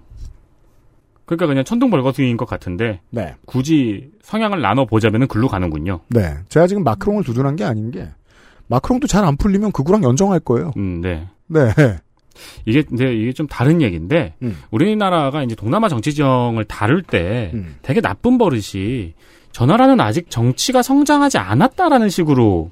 [1.24, 3.34] 그러니까 그냥 천둥벌거숭이인 것 같은데 네.
[3.46, 6.00] 굳이 성향을 나눠 보자면은 글로 가는군요.
[6.08, 6.34] 네.
[6.48, 8.08] 제가 지금 마크롱을 두둔한 게 아닌 게
[8.66, 10.72] 마크롱도 잘 안 풀리면 극우랑 연정할 거예요.
[10.76, 11.26] 음, 네.
[11.46, 11.68] 네.
[12.66, 14.56] 이게 근데 이게 좀 다른 얘기인데 음.
[14.70, 17.76] 우리나라가 이제 동남아 정치 지형을 다룰 때 음.
[17.82, 19.14] 되게 나쁜 버릇이
[19.52, 22.70] 저 나라는 아직 정치가 성장하지 않았다라는 식으로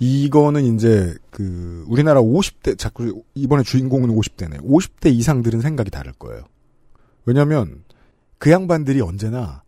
[0.00, 4.60] 이거는 이제 그 우리나라 50대 자꾸 이번에 주인공은 50대네.
[4.64, 6.42] 50대 이상들은 생각이 다를 거예요.
[7.24, 7.84] 왜냐하면
[8.38, 9.62] 그 양반들이 언제나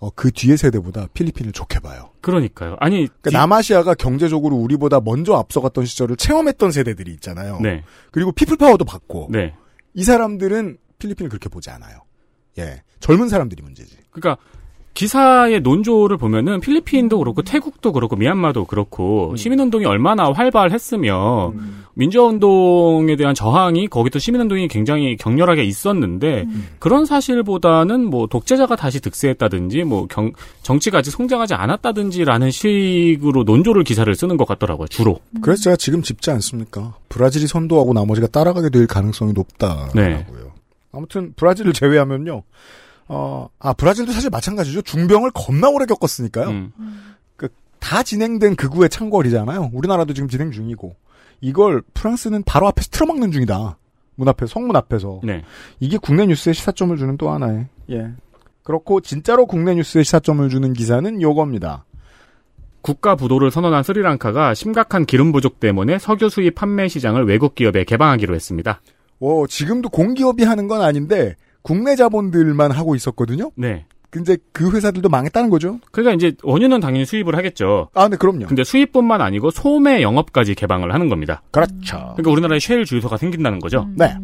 [0.00, 2.10] 어, 그 뒤의 세대보다 필리핀을 좋게 봐요.
[2.22, 2.76] 그러니까요.
[2.80, 7.60] 아니 그러니까 남아시아가 경제적으로 우리보다 먼저 앞서갔던 시절을 체험했던 세대들이 있잖아요.
[7.60, 7.84] 네.
[8.10, 9.54] 그리고 피플 파워도 받고 네.
[9.92, 12.00] 이 사람들은 필리핀을 그렇게 보지 않아요.
[12.58, 13.96] 예, 젊은 사람들이 문제지.
[14.10, 14.42] 그러니까
[14.94, 21.52] 기사의 논조를 보면은 필리핀도 그렇고 태국도 그렇고 미얀마도 그렇고 시민운동이 얼마나 활발했으며
[21.94, 26.46] 민주화운동에 대한 저항이 거기도 시민운동이 굉장히 격렬하게 있었는데
[26.78, 34.12] 그런 사실보다는 뭐 독재자가 다시 득세했다든지 뭐 경, 정치가 아직 성장하지 않았다든지라는 식으로 논조를 기사를
[34.14, 35.20] 쓰는 것 같더라고요 주로.
[35.40, 36.94] 그래서 제가 지금 짚지 않습니까?
[37.08, 39.94] 브라질이 선도하고 나머지가 따라가게 될 가능성이 높다라고요.
[39.94, 40.26] 네.
[40.92, 42.42] 아무튼 브라질을 제외하면요.
[43.12, 44.82] 어, 아 브라질도 사실 마찬가지죠.
[44.82, 46.48] 중병을 겁나 오래 겪었으니까요.
[46.48, 46.72] 음.
[47.34, 47.48] 그,
[47.80, 49.70] 다 진행된 극우의 창궐이잖아요.
[49.72, 50.94] 우리나라도 지금 진행 중이고
[51.40, 53.78] 이걸 프랑스는 바로 앞에서 틀어막는 중이다.
[54.14, 55.42] 문 앞에 성문 앞에서 네.
[55.80, 58.12] 이게 국내 뉴스에 시사점을 주는 또 하나의 예.
[58.62, 61.86] 그렇고 진짜로 국내 뉴스에 시사점을 주는 기사는 요겁니다.
[62.80, 68.36] 국가 부도를 선언한 스리랑카가 심각한 기름 부족 때문에 석유 수입 판매 시장을 외국 기업에 개방하기로
[68.36, 68.80] 했습니다.
[69.18, 73.50] 어, 지금도 공기업이 하는 건 아닌데 국내 자본들만 하고 있었거든요.
[73.56, 73.86] 네.
[74.10, 75.78] 근데 그 회사들도 망했다는 거죠.
[75.92, 77.90] 그러니까 이제 원유는 당연히 수입을 하겠죠.
[77.94, 78.46] 아, 네, 그럼요.
[78.46, 81.42] 근데 수입뿐만 아니고 소매 영업까지 개방을 하는 겁니다.
[81.52, 82.14] 그렇죠.
[82.16, 83.88] 그러니까 우리나라에 셰일 주유소가 생긴다는 거죠.
[83.94, 84.16] 네.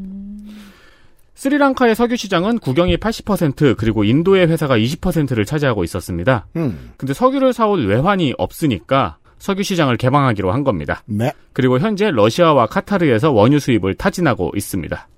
[1.37, 6.47] 스리랑카의 석유 시장은 국영이 80% 그리고 인도의 회사가 20%를 차지하고 있었습니다.
[6.57, 6.93] 음.
[6.97, 11.03] 근데 석유를 사올 외환이 없으니까 석유 시장을 개방하기로 한 겁니다.
[11.05, 11.33] 네.
[11.53, 15.09] 그리고 현재 러시아와 카타르에서 원유 수입을 타진하고 있습니다.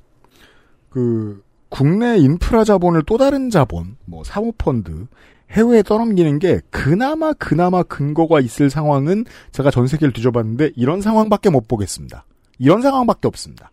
[0.90, 5.06] 그 국내 인프라 자본을 또 다른 자본, 뭐 사모펀드
[5.50, 11.68] 해외에 떠넘기는 게 그나마 그나마 근거가 있을 상황은 제가 전 세계를 뒤져봤는데 이런 상황밖에 못
[11.68, 12.24] 보겠습니다.
[12.58, 13.70] 이런 상황밖에 없습니다.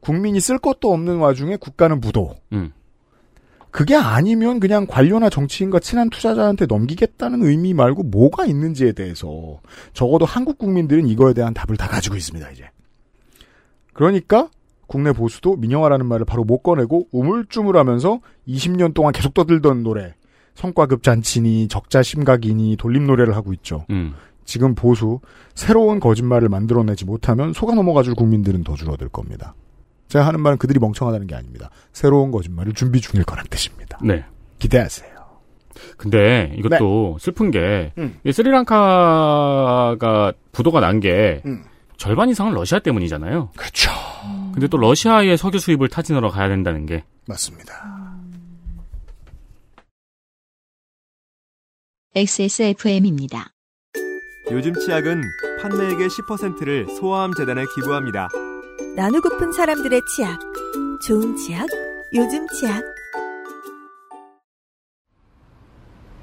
[0.00, 2.36] 국민이 쓸 것도 없는 와중에 국가는 부도.
[2.52, 2.72] 음.
[3.70, 9.60] 그게 아니면 그냥 관료나 정치인과 친한 투자자한테 넘기겠다는 의미 말고 뭐가 있는지에 대해서
[9.92, 12.70] 적어도 한국 국민들은 이거에 대한 답을 다 가지고 있습니다, 이제.
[13.92, 14.48] 그러니까
[14.88, 20.14] 국내 보수도 민영화라는 말을 바로 못 꺼내고 우물쭈물하면서 20년 동안 계속 떠들던 노래
[20.54, 23.84] 성과급 잔치니 적자 심각이니 돌림 노래를 하고 있죠.
[23.90, 24.14] 음.
[24.44, 25.20] 지금 보수
[25.54, 29.54] 새로운 거짓말을 만들어내지 못하면 속아 넘어가줄 국민들은 더 줄어들 겁니다.
[30.08, 31.68] 제가 하는 말은 그들이 멍청하다는 게 아닙니다.
[31.92, 33.98] 새로운 거짓말을 준비 중일 거란 뜻입니다.
[34.02, 34.24] 네.
[34.58, 35.18] 기대하세요.
[35.98, 38.18] 근데 이것도 슬픈 게 음.
[38.24, 41.62] 이 스리랑카가 부도가 난게 음.
[41.98, 43.50] 절반 이상은 러시아 때문이잖아요.
[43.54, 43.90] 그렇죠.
[44.58, 48.16] 근데 또 러시아의 석유 수입을 타진하러 가야 된다는 게 맞습니다.
[52.16, 53.52] XSFM입니다.
[54.50, 55.22] 요즘 치약은
[55.62, 58.28] 판매액의 10%를 소아암 재단에 기부합니다.
[58.96, 60.40] 나누고픈 사람들의 치약.
[61.06, 61.68] 좋은 치약,
[62.12, 62.82] 요즘 치약.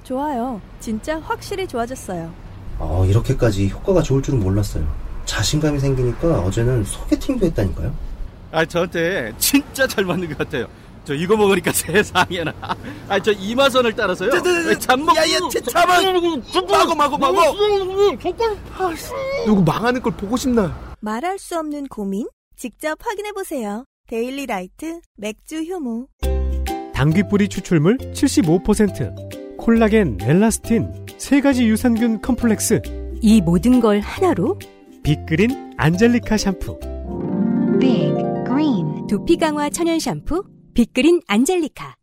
[0.03, 0.59] 좋아요.
[0.81, 2.33] 진짜 확실히 좋아졌어요.
[2.79, 4.85] 어, 이렇게까지 효과가 좋을 줄은 몰랐어요.
[5.23, 8.14] 자신감이 생기니까 어제는 소개팅도 했다니까요.
[8.55, 10.67] 아, 저한테 진짜 잘 맞는 것 같아요.
[11.03, 12.53] 저 이거 먹으니까 세상에나.
[13.09, 14.31] 아, 저 이마선을 따라서요.
[14.79, 15.13] 잠먹.
[15.17, 16.05] 야야, 잠만.
[16.71, 17.35] 마고 마고 마고.
[19.45, 20.95] 누구 망하는 걸 보고 싶나?
[21.01, 22.27] 말할 수 없는 고민?
[22.55, 23.83] 직접 확인해 보세요.
[24.07, 26.07] 데일리 라이트 맥주 효모.
[26.93, 32.81] 당귀뿌리 추출물 75%, 콜라겐, 엘라스틴, 세 가지 유산균 컴플렉스.
[33.21, 34.57] 이 모든 걸 하나로
[35.03, 36.79] 빅그린 안젤리카 샴푸.
[37.81, 38.24] 빅
[39.07, 41.95] 두피 강화 천연 샴푸 빅그린 안젤리카.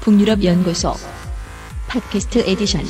[0.00, 0.92] 북유럽 연구소
[1.88, 2.82] 팟캐스트 에디션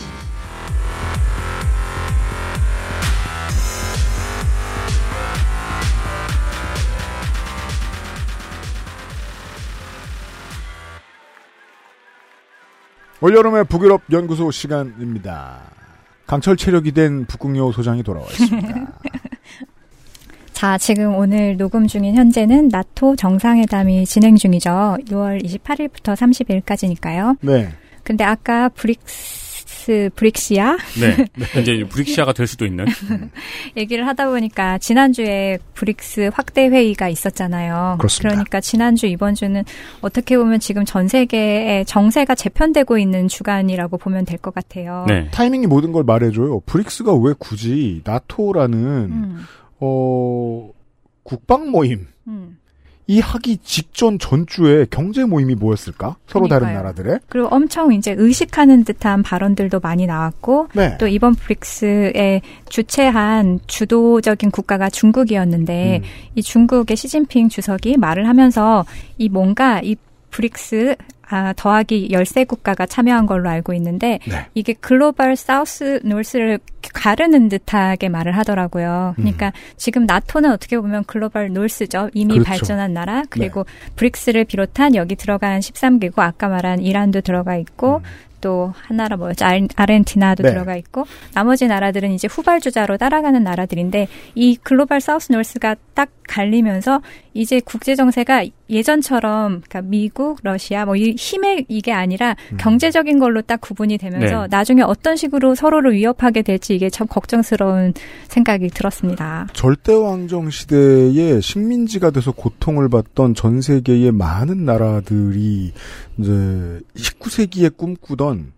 [13.21, 15.61] 올여름의 북유럽 연구소 시간입니다.
[16.27, 18.93] 강철 체력이 된 북극여우 소장이 돌아와 있습니다.
[20.53, 24.99] 자, 지금 오늘 녹음 중인 현재는 나토 정상회담이 진행 중이죠.
[25.07, 27.39] 6월 28일부터 30일까지니까요.
[27.41, 27.71] 네.
[28.03, 29.48] 근데 아까 브릭스,
[30.15, 30.77] 브릭시아?
[31.01, 31.27] 네.
[31.61, 32.87] 이제 브릭시아가 될 수도 있는.
[33.77, 37.97] 얘기를 하다 보니까 지난주에 브릭스 확대 회의가 있었잖아요.
[37.99, 38.35] 그렇습니다.
[38.35, 39.65] 그러니까 지난주 이번 주는
[40.01, 45.05] 어떻게 보면 지금 전 세계의 정세가 재편되고 있는 주간이라고 보면 될 것 같아요.
[45.09, 45.29] 네.
[45.33, 46.61] 타이밍이 모든 걸 말해줘요.
[46.61, 49.45] 브릭스가 왜 굳이 나토라는 음,
[49.81, 50.71] 어
[51.25, 52.59] 국방 모임 음.
[53.11, 56.17] 이 하기 직전 전주에 경제 모임이 뭐였을까?
[56.27, 56.83] 서로 다른 그러니까요.
[56.83, 60.99] 나라들의 그리고 엄청 이제 의식하는 듯한 발언들도 많이 나왔고 네.
[60.99, 66.09] 또 이번 브릭스에 주최한 주도적인 국가가 중국이었는데 음.
[66.35, 68.85] 이 중국의 시진핑 주석이 말을 하면서
[69.17, 69.97] 이 뭔가 이
[70.31, 70.95] 브릭스
[71.31, 74.47] 아, 더하기 13국가가 참여한 걸로 알고 있는데 네.
[74.55, 76.59] 이게 global south north를
[76.95, 79.13] 가르는 듯하게 말을 하더라고요.
[79.17, 82.09] 그러니까 지금 나토는 어떻게 보면 global north죠.
[82.15, 82.43] 이미 음.
[82.45, 82.49] 그렇죠.
[82.51, 83.23] 발전한 나라.
[83.29, 88.01] 그리고 브릭스를 비롯한 여기 들어간 13개국 아까 말한 이란도 들어가 있고
[88.41, 89.45] 또 하나라 뭐였죠?
[89.45, 90.47] 알- 아르헨티나도 음.
[90.47, 90.51] 네.
[90.53, 97.03] 들어가 있고 나머지 나라들은 이제 후발주자로 따라가는 나라들인데 이 글로벌 사우스 노스가 딱 갈리면서
[97.39, 103.61] 이제 국제 정세가 예전처럼 그러니까 미국, 러시아 뭐 이 힘의 이게 아니라 경제적인 걸로 딱
[103.61, 104.47] 구분이 되면서 네.
[104.51, 107.95] 나중에 어떤 식으로 서로를 위협하게 될지 이게 참 걱정스러운
[108.27, 109.47] 생각이 들었습니다.
[109.53, 115.73] 절대 왕정 시대에 식민지가 돼서 고통을 받던 전 세계의 많은 나라들이
[116.19, 118.53] 이제 19세기에 꿈꾸던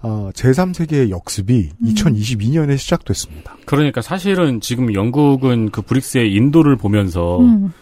[0.00, 3.56] 아, 제3세계의 역습이 2022년에 시작됐습니다.
[3.64, 7.72] 그러니까 사실은 지금 영국은 그 브릭스의 인도를 보면서 음.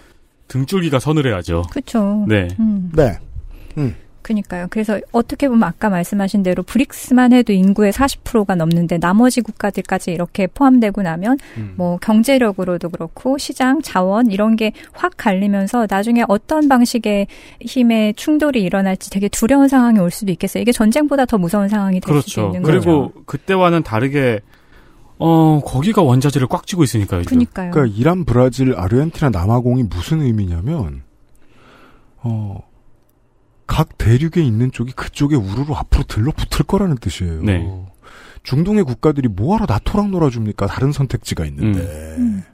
[0.48, 1.62] 등줄기가 서늘해야죠.
[1.70, 2.24] 그렇죠.
[2.28, 2.48] 네.
[2.60, 2.90] 음.
[2.94, 3.18] 네.
[4.22, 4.66] 그니까요.
[4.70, 11.00] 그래서 어떻게 보면 아까 말씀하신 대로 브릭스만 해도 인구의 40%가 넘는데 나머지 국가들까지 이렇게 포함되고
[11.02, 11.38] 나면
[11.76, 17.28] 뭐 경제력으로도 그렇고 시장, 자원 이런 게 확 갈리면서 나중에 어떤 방식의
[17.60, 20.60] 힘의 충돌이 일어날지 되게 두려운 상황이 올 수도 있겠어요.
[20.62, 22.46] 이게 전쟁보다 더 무서운 상황이 될 수도 그렇죠.
[22.48, 23.24] 있는 그리고 거죠.
[23.26, 24.40] 그때와는 다르게
[25.18, 27.22] 어 거기가 원자재를 꽉 쥐고 있으니까요.
[27.22, 27.38] 지금.
[27.38, 27.70] 그니까요.
[27.70, 31.02] 그러니까 이란, 브라질, 아르헨티나, 남아공이 무슨 의미냐면
[32.18, 32.60] 어,
[33.66, 37.42] 각 대륙에 있는 쪽이 그쪽에 우르르 앞으로 들러붙을 거라는 뜻이에요.
[37.42, 37.86] 네.
[38.42, 40.66] 중동의 국가들이 뭐하러 나토랑 놀아줍니까?
[40.66, 41.80] 다른 선택지가 있는데.
[41.80, 42.44] 음.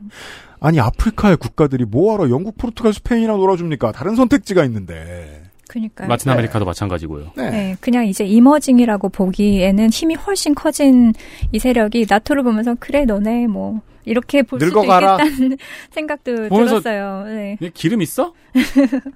[0.61, 3.93] 아니 아프리카의 국가들이 뭐하러 영국, 포르투갈, 스페인이나 놀아줍니까?
[3.93, 5.43] 다른 선택지가 있는데.
[5.73, 6.07] 그니까요.
[6.07, 7.33] 라틴 아메리카도 마찬가지고요.
[7.37, 7.77] 네.
[7.81, 11.15] 그냥 이제 이머징이라고 보기에는 힘이 훨씬 커진
[11.51, 15.17] 이 세력이 나토를 보면서 그래 너네 뭐 이렇게 볼 수도 늙어가라.
[15.25, 15.57] 있겠다는
[15.93, 17.25] 생각도 들었어요.
[17.25, 17.57] 네.
[17.63, 18.35] 얘 기름 있어?
[18.53, 18.63] 네.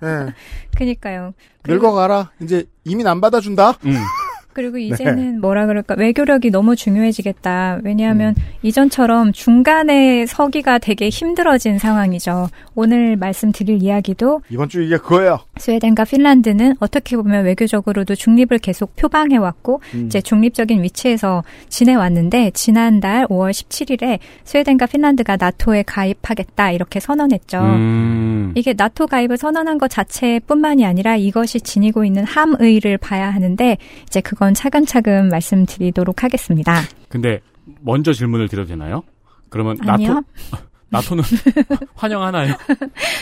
[0.74, 1.34] 그니까요.
[1.66, 2.30] 늙어가라.
[2.40, 3.72] 이제 이민 안 받아준다.
[3.84, 3.96] 음.
[4.56, 4.84] 그리고 네.
[4.84, 7.80] 이제는 뭐라 그럴까 외교력이 너무 중요해지겠다.
[7.84, 8.42] 왜냐하면 음.
[8.62, 12.48] 이전처럼 중간에 서기가 되게 힘들어진 상황이죠.
[12.74, 15.40] 오늘 말씀드릴 이야기도 이번 주 이게 그거예요.
[15.58, 20.06] 스웨덴과 핀란드는 어떻게 보면 외교적으로도 중립을 계속 표방해 왔고 음.
[20.06, 27.58] 이제 중립적인 위치에서 지내왔는데 지난달 5월 17일에 스웨덴과 핀란드가 나토에 가입하겠다 이렇게 선언했죠.
[27.58, 28.52] 음.
[28.54, 34.45] 이게 나토 가입을 선언한 것 자체뿐만이 아니라 이것이 지니고 있는 함의를 봐야 하는데 이제 그건
[34.54, 36.80] 차근차근 말씀드리도록 하겠습니다.
[37.08, 37.40] 근데
[37.80, 39.02] 먼저 질문을 드려도 되나요?
[39.48, 40.14] 그러면 아니요.
[40.14, 41.24] 나토 나토는
[41.96, 42.54] 환영하나요?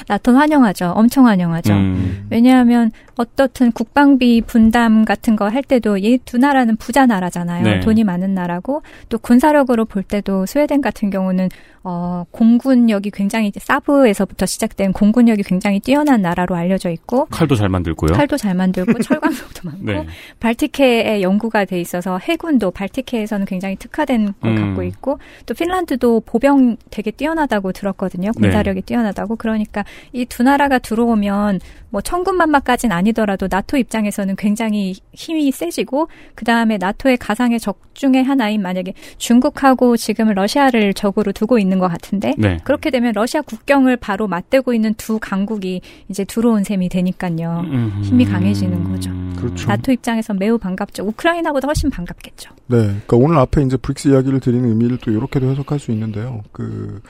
[0.06, 0.90] 나토는 환영하죠.
[0.96, 1.72] 엄청 환영하죠.
[1.72, 2.26] 음.
[2.30, 7.64] 왜냐하면 어떻든 국방비 분담 같은 거 할 때도 이 두 나라는 부자 나라잖아요.
[7.64, 7.80] 네.
[7.80, 11.48] 돈이 많은 나라고 또 군사력으로 볼 때도 스웨덴 같은 경우는
[11.84, 18.12] 어 공군력이 굉장히 사브에서부터 시작된 공군력이 굉장히 뛰어난 나라로 알려져 있고 칼도 잘 만들고요.
[18.12, 20.06] 칼도 잘 만들고 철광석도 많고 네.
[20.40, 24.56] 발티케에 연구가 돼 있어서 해군도 발티케에서는 굉장히 특화된 걸 음.
[24.56, 28.32] 갖고 있고 또 핀란드도 보병 되게 뛰어나다고 들었거든요.
[28.32, 29.36] 군사력이 뛰어나다고.
[29.36, 36.76] 그러니까 이 두 나라가 들어오면 뭐 천군만마까진 아니더라도 나토 입장에서는 굉장히 힘이 세지고 그 다음에
[36.76, 42.58] 나토의 가상의 적 중의 하나인 만약에 중국하고 지금 러시아를 적으로 두고 있는 것 같은데 네.
[42.64, 47.62] 그렇게 되면 러시아 국경을 바로 맞대고 있는 두 강국이 이제 들어온 셈이 되니까요.
[47.64, 48.00] 음.
[48.02, 49.10] 힘이 강해지는 거죠.
[49.36, 49.68] 그렇죠.
[49.68, 51.04] 나토 입장에서 매우 반갑죠.
[51.04, 52.50] 우크라이나보다 훨씬 반갑겠죠.
[52.66, 52.76] 네.
[52.78, 56.42] 그러니까 오늘 앞에 이제 브릭스 이야기를 드리는 의미를 또 이렇게도 해석할 수 있는데요.
[56.52, 57.00] 그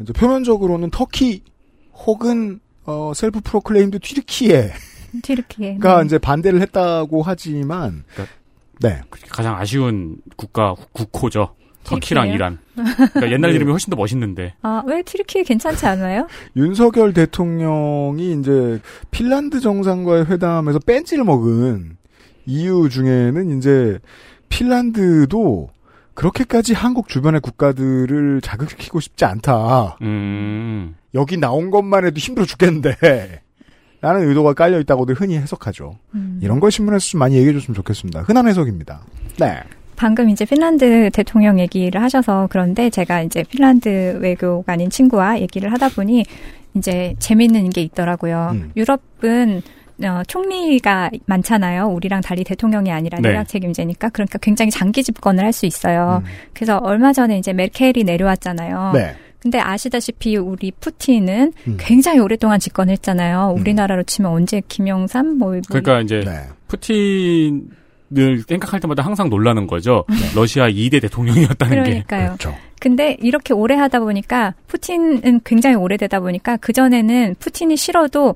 [0.00, 1.42] 이제 표면적으로는 터키
[2.06, 4.74] 혹은 어 self-proclaimed 튀르키예가
[5.22, 5.78] 튀르키예.
[5.78, 8.04] 그러니까 이제 반대를 했다고 하지만
[8.80, 9.00] 네.
[9.30, 11.54] 가장 아쉬운 국가 국호죠.
[11.84, 12.28] 터키랑?
[12.28, 12.58] 이란.
[12.74, 13.56] 그러니까 옛날 네.
[13.56, 14.54] 이름이 훨씬 더 멋있는데.
[14.62, 16.26] 아, 왜 튀르키예 괜찮지 않아요?
[16.56, 21.96] 윤석열 대통령이 이제 핀란드 정상과의 회담에서 뺀지를 먹은
[22.46, 23.98] 이유 중에는 이제
[24.48, 25.70] 핀란드도
[26.14, 29.98] 그렇게까지 한국 주변의 국가들을 자극시키고 싶지 않다.
[30.02, 30.94] 음.
[31.14, 33.40] 여기 나온 것만 해도 힘들어 죽겠는데.
[34.00, 35.98] 라는 의도가 깔려 있다고들 흔히 해석하죠.
[36.14, 36.38] 음.
[36.42, 38.20] 이런 걸 신문에서 좀 많이 얘기해 줬으면 좋겠습니다.
[38.20, 39.00] 흔한 해석입니다.
[39.38, 39.62] 네.
[39.96, 46.24] 방금 이제 핀란드 대통령 얘기를 하셔서 그런데 제가 이제 핀란드 외교관인 친구와 얘기를 하다 보니
[46.76, 48.50] 이제 재밌는 게 있더라고요.
[48.52, 48.72] 음.
[48.76, 49.62] 유럽은
[50.02, 51.86] 어, 총리가 많잖아요.
[51.86, 53.28] 우리랑 달리 대통령이 아니라 네.
[53.28, 56.22] 내각 책임제니까 그러니까 굉장히 장기 집권을 할 수 있어요.
[56.24, 56.30] 음.
[56.52, 58.90] 그래서 얼마 전에 이제 메르켈이 내려왔잖아요.
[58.92, 59.14] 네.
[59.38, 61.76] 근데 아시다시피 우리 푸틴은 음.
[61.78, 63.54] 굉장히 오랫동안 집권했잖아요.
[63.56, 66.40] 우리나라로 치면 언제 김영삼 뭐, 뭐 그러니까 이제 네.
[66.66, 67.68] 푸틴
[68.16, 70.04] 을 생각할 때마다 항상 놀라는 거죠.
[70.34, 71.82] 러시아 2대 대통령이었다는 네.
[71.82, 72.36] 그러니까요.
[72.38, 72.48] 게.
[72.80, 78.34] 근데 이렇게 오래 하다 보니까 푸틴은 굉장히 오래되다 보니까 그 전에는 푸틴이 싫어도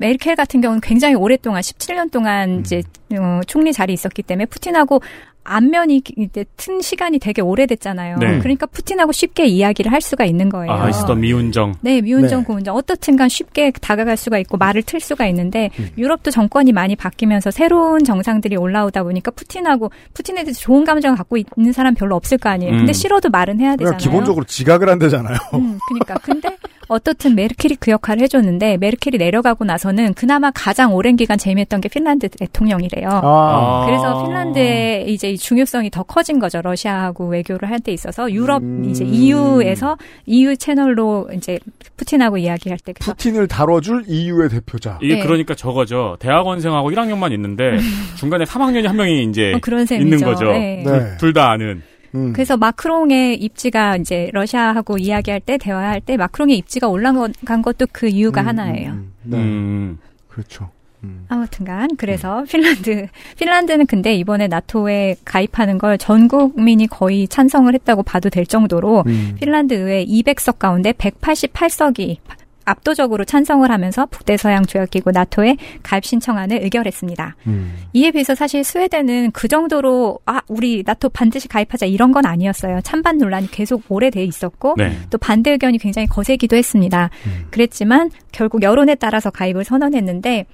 [0.00, 2.82] 메르켈 같은 경우는 굉장히 오랫동안 17년 동안 이제
[3.18, 5.02] 어, 총리 자리에 있었기 때문에 푸틴하고
[5.44, 8.18] 안면이 이제 튼 시간이 되게 오래됐잖아요.
[8.18, 8.38] 네.
[8.38, 10.70] 그러니까 푸틴하고 쉽게 이야기를 할 수가 있는 거예요.
[10.70, 11.74] 아, 있었던 미운정.
[11.80, 12.46] 네, 미운정 네.
[12.46, 15.88] 고운정 어떻든간 쉽게 다가갈 수가 있고 말을 틀 수가 있는데 음.
[15.98, 21.72] 유럽도 정권이 많이 바뀌면서 새로운 정상들이 올라오다 보니까 푸틴하고 푸틴에 대해서 좋은 감정을 갖고 있는
[21.72, 22.72] 사람 별로 없을 거 아니에요.
[22.72, 22.94] 근데 음.
[22.94, 23.96] 싫어도 말은 해야 되잖아요.
[23.96, 25.36] 그러니까 기본적으로 지각을 한대잖아요.
[25.54, 26.56] 음, 그러니까 근데
[26.90, 32.28] 어떻든 메르켈이 그 역할을 해줬는데 메르켈이 내려가고 나서는 그나마 가장 오랜 기간 재미했던 게 핀란드
[32.28, 33.08] 대통령이래요.
[33.22, 33.84] 아.
[33.86, 36.60] 그래서 핀란드의 이제 이 중요성이 더 커진 거죠.
[36.62, 38.84] 러시아하고 외교를 할 때 있어서 유럽 음.
[38.90, 41.58] 이제 EU에서 EU 채널로 이제
[41.96, 44.98] 푸틴하고 이야기할 때 푸틴을 다뤄줄 EU의 대표자.
[45.00, 45.22] 이게 네.
[45.22, 46.16] 그러니까 저거죠.
[46.20, 47.78] 대학원생하고 1학년만 있는데
[48.18, 50.24] 중간에 3학년이 한 명이 이제 어, 그런 있는 셈이죠.
[50.26, 50.52] 거죠.
[50.52, 50.82] 네.
[50.84, 51.16] 네.
[51.18, 51.82] 둘다 아는.
[52.14, 52.32] 음.
[52.32, 58.42] 그래서 마크롱의 입지가 이제 러시아하고 이야기할 때 대화할 때 마크롱의 입지가 올라간 것도 그 이유가
[58.42, 58.90] 음, 하나예요.
[58.92, 59.36] 음, 네.
[59.38, 59.98] 음.
[60.28, 60.70] 그렇죠.
[61.02, 61.24] 음.
[61.28, 63.06] 아무튼간 그래서 핀란드
[63.38, 69.36] 핀란드는 근데 이번에 나토에 가입하는 걸 전 국민이 거의 찬성을 했다고 봐도 될 정도로 음.
[69.40, 72.18] 핀란드 의회 200석 가운데 188석이
[72.64, 77.36] 압도적으로 찬성을 하면서 북대서양 조약기구 나토에 가입 신청안을 의결했습니다.
[77.46, 77.74] 음.
[77.92, 82.80] 이에 비해서 사실 스웨덴은 그 정도로 아 우리 나토 반드시 가입하자 이런 건 아니었어요.
[82.82, 84.96] 찬반 논란이 계속 오래돼 있었고 네.
[85.10, 87.10] 또 반대 의견이 굉장히 거세기도 했습니다.
[87.50, 90.46] 그랬지만 결국 여론에 따라서 가입을 선언했는데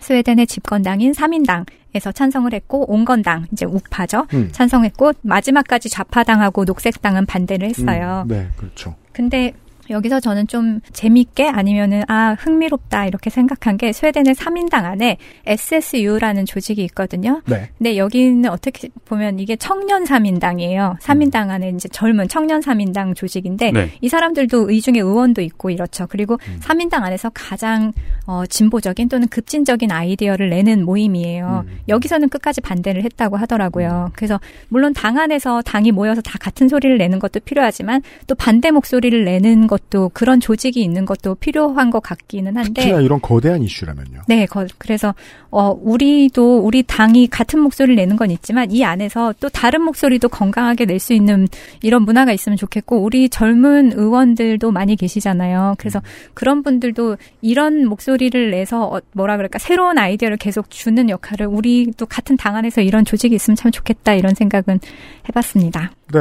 [0.00, 4.48] 스웨덴의 집권당인 3인당에서 찬성을 했고 온건당 이제 우파죠 음.
[4.52, 8.24] 찬성했고 마지막까지 좌파당하고 녹색당은 반대를 했어요.
[8.26, 8.94] 음, 네, 그렇죠.
[9.12, 9.52] 근데
[9.90, 16.82] 여기서 저는 좀 재밌게 아니면은 아 흥미롭다 이렇게 생각한 게 스웨덴의 3인당 안에 SSU라는 조직이
[16.84, 17.42] 있거든요.
[17.46, 17.70] 네.
[17.78, 20.98] 근데 여기는 어떻게 보면 이게 청년 3인당이에요.
[21.00, 23.90] 3인당 안에 이제 젊은 청년 3인당 조직인데 네.
[24.00, 26.06] 이 사람들도 이 중에 의원도 있고 이렇죠.
[26.08, 27.92] 그리고 3인당 안에서 가장
[28.26, 31.64] 어, 진보적인 또는 급진적인 아이디어를 내는 모임이에요.
[31.88, 34.10] 여기서는 끝까지 반대를 했다고 하더라고요.
[34.14, 39.24] 그래서 물론 당 안에서 당이 모여서 다 같은 소리를 내는 것도 필요하지만 또 반대 목소리를
[39.24, 44.22] 내는 것도 그런 조직이 있는 것도 필요한 것 같기는 한데 특히나 이런 거대한 이슈라면요.
[44.26, 45.14] 네, 거- 그래서
[45.50, 50.84] 어 우리도 우리 당이 같은 목소리를 내는 건 있지만 이 안에서 또 다른 목소리도 건강하게
[50.84, 51.46] 낼 수 있는
[51.82, 55.76] 이런 문화가 있으면 좋겠고 우리 젊은 의원들도 많이 계시잖아요.
[55.78, 56.02] 그래서
[56.34, 62.36] 그런 분들도 이런 목소리를 내서 어, 뭐라 그럴까 새로운 아이디어를 계속 주는 역할을 우리도 같은
[62.36, 64.80] 당 안에서 이런 조직이 있으면 참 좋겠다 이런 생각은
[65.28, 65.92] 해봤습니다.
[66.12, 66.20] 네.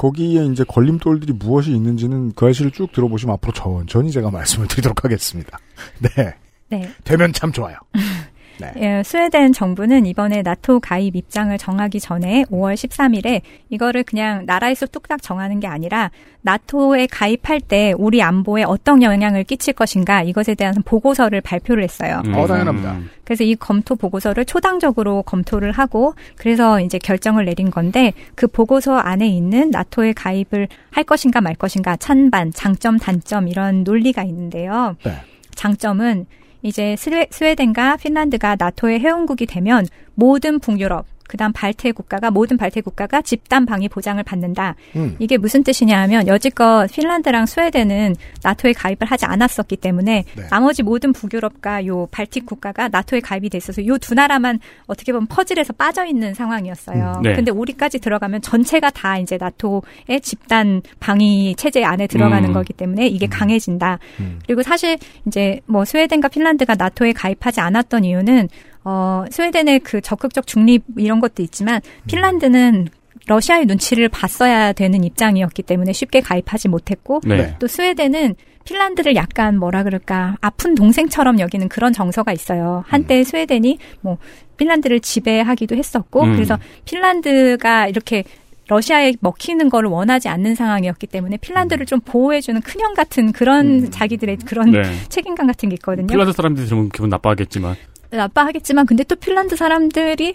[0.00, 5.58] 거기에 이제 걸림돌들이 무엇이 있는지는 그 아시를 쭉 들어보시면 앞으로 천천히 제가 말씀을 드리도록 하겠습니다.
[6.00, 6.34] 네.
[6.70, 6.90] 네.
[7.04, 7.76] 되면 참 좋아요.
[8.60, 8.72] 네.
[8.76, 15.22] 예, 스웨덴 정부는 이번에 나토 가입 입장을 정하기 전에 5월 13일에 이거를 그냥 나라에서 뚝딱
[15.22, 16.10] 정하는 게 아니라
[16.42, 22.22] 나토에 가입할 때 우리 안보에 어떤 영향을 끼칠 것인가 이것에 대한 보고서를 발표를 했어요.
[22.34, 22.98] 어, 당연합니다.
[23.24, 29.28] 그래서 이 검토 보고서를 초당적으로 검토를 하고 그래서 이제 결정을 내린 건데 그 보고서 안에
[29.28, 34.96] 있는 나토에 가입을 할 것인가 말 것인가 찬반, 장점, 단점 이런 논리가 있는데요.
[35.04, 35.12] 네.
[35.54, 36.26] 장점은
[36.62, 43.22] 이제 스웨, 스웨덴과 핀란드가 나토의 회원국이 되면 모든 북유럽 그다음 발트 국가가 모든 발트 국가가
[43.22, 44.74] 집단 방위 보장을 받는다.
[44.96, 45.14] 음.
[45.20, 50.42] 이게 무슨 뜻이냐 하면 여지껏 핀란드랑 스웨덴은 나토에 가입을 하지 않았었기 때문에 네.
[50.50, 55.26] 나머지 모든 북유럽과 요 발틱 국가가 나토에 가입이 돼 있어서 요 두 나라만 어떻게 보면
[55.28, 57.12] 퍼즐에서 빠져 있는 상황이었어요.
[57.18, 57.34] 음, 네.
[57.34, 62.54] 근데 우리까지 들어가면 전체가 다 이제 나토의 집단 방위 체제 안에 들어가는 음.
[62.54, 63.98] 거기 때문에 이게 강해진다.
[64.20, 64.40] 음.
[64.46, 68.48] 그리고 사실 이제 뭐 스웨덴과 핀란드가 나토에 가입하지 않았던 이유는
[68.84, 72.88] 어 스웨덴의 그 적극적 중립 이런 것도 있지만 핀란드는
[73.26, 77.54] 러시아의 눈치를 봤어야 되는 입장이었기 때문에 쉽게 가입하지 못했고 네.
[77.58, 82.84] 또 스웨덴은 핀란드를 약간 뭐라 그럴까 아픈 동생처럼 여기는 그런 정서가 있어요.
[82.86, 84.18] 한때 스웨덴이 뭐
[84.56, 86.32] 핀란드를 지배하기도 했었고 음.
[86.34, 88.24] 그래서 핀란드가 이렇게
[88.68, 94.70] 러시아에 먹히는 거를 원하지 않는 상황이었기 때문에 핀란드를 좀 보호해주는 큰형 같은 그런 자기들의 그런
[94.70, 94.82] 네.
[95.08, 96.06] 책임감 같은 게 있거든요.
[96.06, 97.74] 핀란드 사람들이 들으면 기분 나빠하겠지만.
[98.10, 100.34] 나빠하겠지만 근데 또 핀란드 사람들이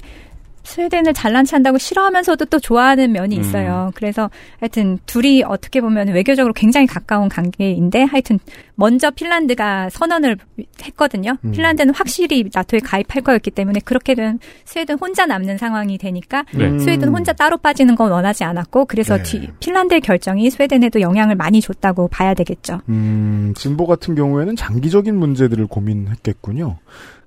[0.66, 3.92] 스웨덴을 잘난 체한다고 싫어하면서도 또 좋아하는 면이 있어요.
[3.96, 8.40] 그래서 하여튼 둘이 어떻게 보면 외교적으로 굉장히 가까운 관계인데 하여튼
[8.76, 10.38] 먼저 핀란드가 선언을
[10.84, 11.38] 했거든요.
[11.44, 11.52] 음.
[11.52, 16.78] 핀란드는 확실히 나토에 가입할 거였기 때문에 그렇게 되면 스웨덴 혼자 남는 상황이 되니까 네.
[16.80, 19.24] 스웨덴 혼자 따로 빠지는 건 원하지 않았고 그래서 네.
[19.24, 22.82] 뒤, 핀란드의 결정이 스웨덴에도 영향을 많이 줬다고 봐야 되겠죠.
[22.90, 26.78] 음, 진보 같은 경우에는 장기적인 문제들을 고민했겠군요.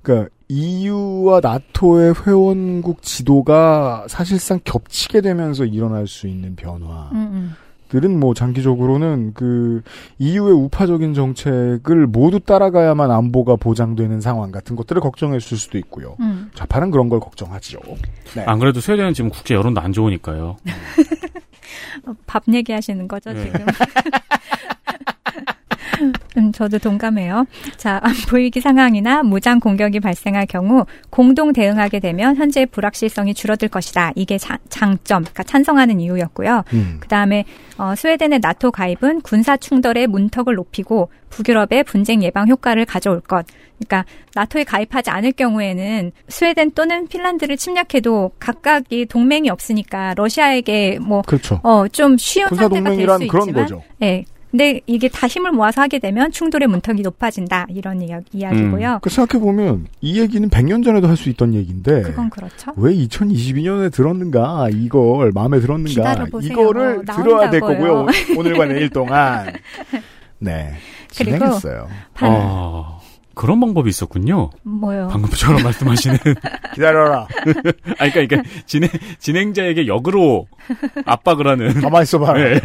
[0.02, 7.10] 그러니까 EU와 나토의 회원국 지도가 사실상 겹치게 되면서 일어날 수 있는 변화.
[7.12, 7.54] 음,
[7.88, 9.82] 들은 뭐 장기적으로는 그
[10.18, 16.16] EU의 우파적인 정책을 모두 따라가야만 안보가 보장되는 상황 같은 것들을 걱정했을 수도 있고요.
[16.20, 16.50] 음.
[16.54, 17.78] 좌파는 그런 걸 걱정하죠.
[18.36, 18.44] 네.
[18.44, 20.56] 안 그래도 스웨덴은 지금 국제 여론도 안 좋으니까요.
[22.06, 23.44] 어, 밥 얘기하시는 거죠 네.
[23.44, 23.66] 지금?
[26.36, 27.46] 음, 저도 동감해요.
[27.76, 34.12] 자, 안보위기 상황이나 무장 공격이 발생할 경우 공동 대응하게 되면 현재의 불확실성이 줄어들 것이다.
[34.14, 36.64] 이게 자, 장점, 그러니까 찬성하는 이유였고요.
[36.72, 36.96] 음.
[37.00, 37.44] 그 다음에
[37.78, 43.46] 어, 스웨덴의 나토 가입은 군사 충돌의 문턱을 높이고 북유럽의 분쟁 예방 효과를 가져올 것.
[43.78, 51.60] 그러니까 나토에 가입하지 않을 경우에는 스웨덴 또는 핀란드를 침략해도 각각이 동맹이 없으니까 러시아에게 뭐 그렇죠.
[51.62, 53.82] 어, 좀 쉬운 상태가 될 동맹이란 수 그런 있지만 거죠.
[53.98, 54.24] 네.
[54.50, 59.00] 근데 이게 다 힘을 모아서 하게 되면 충돌의 문턱이 높아진다 이런 이야, 이야기고요.
[59.02, 62.72] 그 생각해 보면 이 얘기는 100년 전에도 할 수 있던 얘기인데 그건 그렇죠.
[62.76, 66.52] 왜 2022년에 들었는가 이걸 마음에 들었는가 기다려보세요.
[66.52, 67.24] 이거를 나온다고요.
[67.24, 69.52] 들어야 될 거고요 오- 오늘과 내일 동안
[70.38, 70.74] 네
[71.16, 71.88] 그리고 진행했어요.
[72.14, 72.97] 반- 아,
[73.38, 74.50] 그런 방법이 있었군요.
[74.64, 75.06] 뭐요?
[75.12, 76.18] 방금처럼 말씀하시는.
[76.74, 77.28] 기다려라.
[78.00, 80.48] 아니, 그러니까, 그러니까 진행, 진행자에게 역으로
[81.06, 81.80] 압박을 하는.
[81.80, 82.32] 가만 있어봐.
[82.32, 82.60] 네.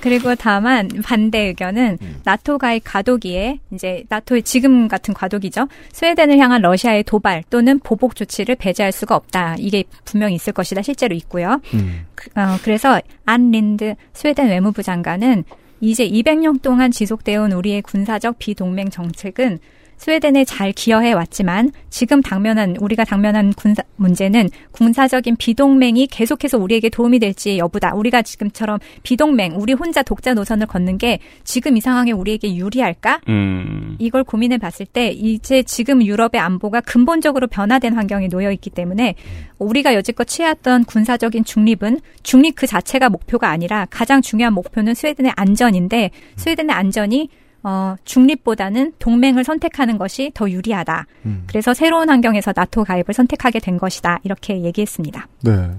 [0.00, 2.20] 그리고 다만 반대 의견은 음.
[2.22, 5.66] 나토 가입 과도기에 이제 나토의 지금 같은 과도기죠.
[5.90, 9.56] 스웨덴을 향한 러시아의 도발 또는 보복 조치를 배제할 수가 없다.
[9.58, 10.82] 이게 분명히 있을 것이다.
[10.82, 11.60] 실제로 있고요.
[11.74, 12.06] 음.
[12.14, 15.42] 그, 어, 그래서 안 린드 스웨덴 외무부 장관은
[15.80, 19.58] 이제 200년 동안 지속되어 온 우리의 군사적 비동맹 정책은
[19.98, 27.18] 스웨덴에 잘 기여해 왔지만 지금 당면한 우리가 당면한 군사 문제는 군사적인 비동맹이 계속해서 우리에게 도움이
[27.18, 27.94] 될지 여부다.
[27.94, 33.20] 우리가 지금처럼 비동맹, 우리 혼자 독자 노선을 걷는 게 지금 이 상황에 우리에게 유리할까?
[33.28, 33.96] 음.
[33.98, 39.16] 이걸 고민해 봤을 때 이제 지금 유럽의 안보가 근본적으로 변화된 환경에 놓여 있기 때문에
[39.58, 46.10] 우리가 여지껏 취해왔던 군사적인 중립은 중립 그 자체가 목표가 아니라 가장 중요한 목표는 스웨덴의 안전인데
[46.36, 47.28] 스웨덴의 안전이
[47.68, 51.06] 어, 중립보다는 동맹을 선택하는 것이 더 유리하다.
[51.26, 51.44] 음.
[51.46, 54.20] 그래서 새로운 환경에서 나토 가입을 선택하게 된 것이다.
[54.24, 55.28] 이렇게 얘기했습니다.
[55.42, 55.70] 네.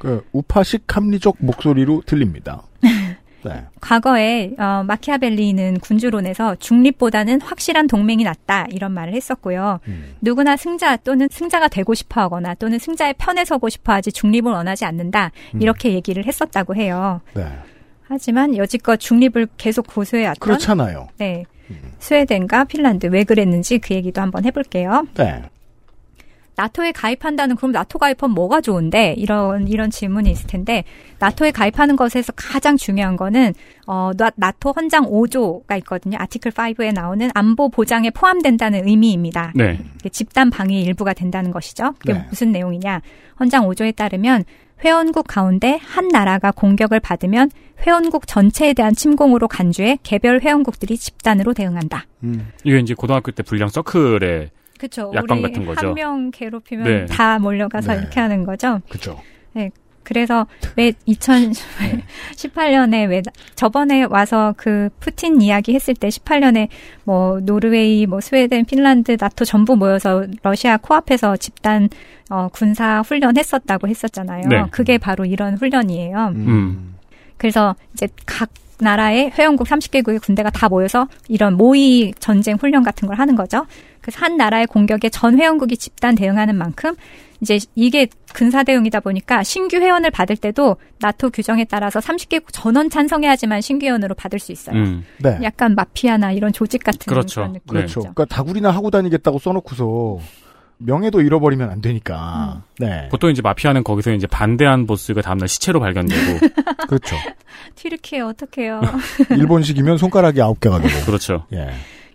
[0.00, 2.62] 그 우파식 합리적 목소리로 들립니다.
[3.44, 3.64] 네.
[3.80, 9.78] 과거에 어, 마키아벨리는 군주론에서 중립보다는 확실한 동맹이 낫다 이런 말을 했었고요.
[9.86, 10.16] 음.
[10.20, 15.62] 누구나 승자 또는 승자가 되고 싶어하거나 또는 승자의 편에 서고 싶어하지 중립을 원하지 않는다 음.
[15.62, 17.20] 이렇게 얘기를 했었다고 해요.
[17.34, 17.46] 네.
[18.10, 21.08] 하지만 여지껏 중립을 계속 고수해왔던 그렇잖아요.
[21.18, 21.44] 네.
[22.00, 25.06] 스웨덴과 핀란드 왜 그랬는지 그 얘기도 한번 해볼게요.
[25.14, 25.42] 네.
[26.56, 30.84] 나토에 가입한다는 그럼 나토 가입하면 뭐가 좋은데 이런 이런 질문이 있을 텐데
[31.18, 33.54] 나토에 가입하는 것에서 가장 중요한 거는
[33.86, 36.18] 어 나- 나토 헌장 5조가 있거든요.
[36.20, 39.52] 아티클 5에 나오는 안보 보장에 포함된다는 의미입니다.
[39.54, 39.78] 네.
[40.10, 41.94] 집단 방위 일부가 된다는 것이죠.
[41.98, 42.26] 그게 네.
[42.28, 43.00] 무슨 내용이냐?
[43.38, 44.44] 헌장 5조에 따르면
[44.84, 47.50] 회원국 가운데 한 나라가 공격을 받으면
[47.86, 52.06] 회원국 전체에 대한 침공으로 간주해 개별 회원국들이 집단으로 대응한다.
[52.64, 55.12] 이게 이제 고등학교 때 불량 서클에 그렇죠.
[55.14, 55.88] 약관 같은 거죠.
[55.88, 57.06] 한 명 괴롭히면 네.
[57.06, 58.00] 다 몰려가서 네.
[58.00, 58.80] 이렇게 하는 거죠.
[58.88, 59.20] 그렇죠.
[59.52, 59.70] 네.
[60.02, 60.46] 그래서
[60.76, 63.22] 왜 2018년에 왜
[63.54, 66.68] 저번에 와서 그 푸틴 이야기 했을 때 18년에
[67.04, 71.88] 뭐 노르웨이, 뭐 스웨덴, 핀란드, 나토 전부 모여서 러시아 코앞에서 집단
[72.30, 74.48] 어, 군사 훈련 했었다고 했었잖아요.
[74.48, 74.64] 네.
[74.70, 76.32] 그게 바로 이런 훈련이에요.
[76.34, 76.94] 음.
[77.36, 83.18] 그래서 이제 각 나라의 회원국 30개국의 군대가 다 모여서 이런 모의 전쟁 훈련 같은 걸
[83.18, 83.66] 하는 거죠.
[84.00, 86.94] 그래서 한 나라의 공격에 전 회원국이 집단 대응하는 만큼
[87.40, 93.60] 이제 이게 군사 대응이다 보니까 신규 회원을 받을 때도 나토 규정에 따라서 30개국 전원 찬성해야지만
[93.60, 94.76] 신규 회원으로 받을 수 있어요.
[94.76, 95.04] 음.
[95.18, 95.38] 네.
[95.42, 97.40] 약간 마피아나 이런 조직 같은 그렇죠.
[97.40, 97.66] 그런 느낌.
[97.66, 98.00] 그렇죠.
[98.00, 100.18] 그러니까 다구리나 하고 다니겠다고 써놓고서
[100.78, 102.56] 명예도 잃어버리면 안 되니까.
[102.56, 102.62] 음.
[102.78, 103.08] 네.
[103.10, 106.46] 보통 이제 마피아는 거기서 이제 반대한 보스가 다음날 시체로 발견되고.
[106.88, 107.16] 그렇죠.
[107.74, 108.80] 튀르키예 어떡해요.
[109.30, 111.06] 일본식이면 손가락이 아홉 개가 되고.
[111.06, 111.46] 그렇죠.
[111.52, 111.70] 예.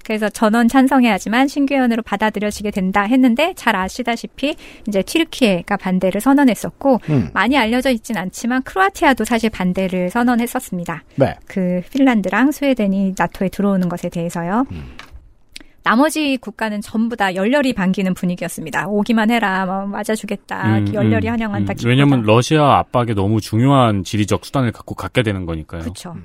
[0.06, 4.56] 그래서 전원 찬성해야지만 신규회원으로 받아들여지게 된다 했는데 잘 아시다시피
[4.88, 7.30] 이제 튀르키예가 반대를 선언했었고 음.
[7.34, 11.04] 많이 알려져 있진 않지만 크로아티아도 사실 반대를 선언했었습니다.
[11.16, 11.36] 네.
[11.48, 14.66] 그 핀란드랑 스웨덴이 나토에 들어오는 것에 대해서요.
[14.72, 14.96] 음.
[15.82, 18.88] 나머지 국가는 전부 다 열렬히 반기는 분위기였습니다.
[18.88, 21.74] 오기만 해라, 뭐 맞아주겠다, 음, 열렬히 음, 환영한다.
[21.74, 21.88] 음.
[21.88, 25.82] 왜냐면 러시아 압박에 너무 중요한 지리적 수단을 갖고 갖게 되는 거니까요.
[25.82, 26.16] 그렇죠.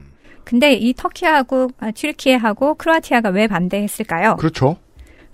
[0.45, 4.37] 근데 이 터키하고 아, 튀르키예하고 크로아티아가 왜 반대했을까요?
[4.37, 4.77] 그렇죠.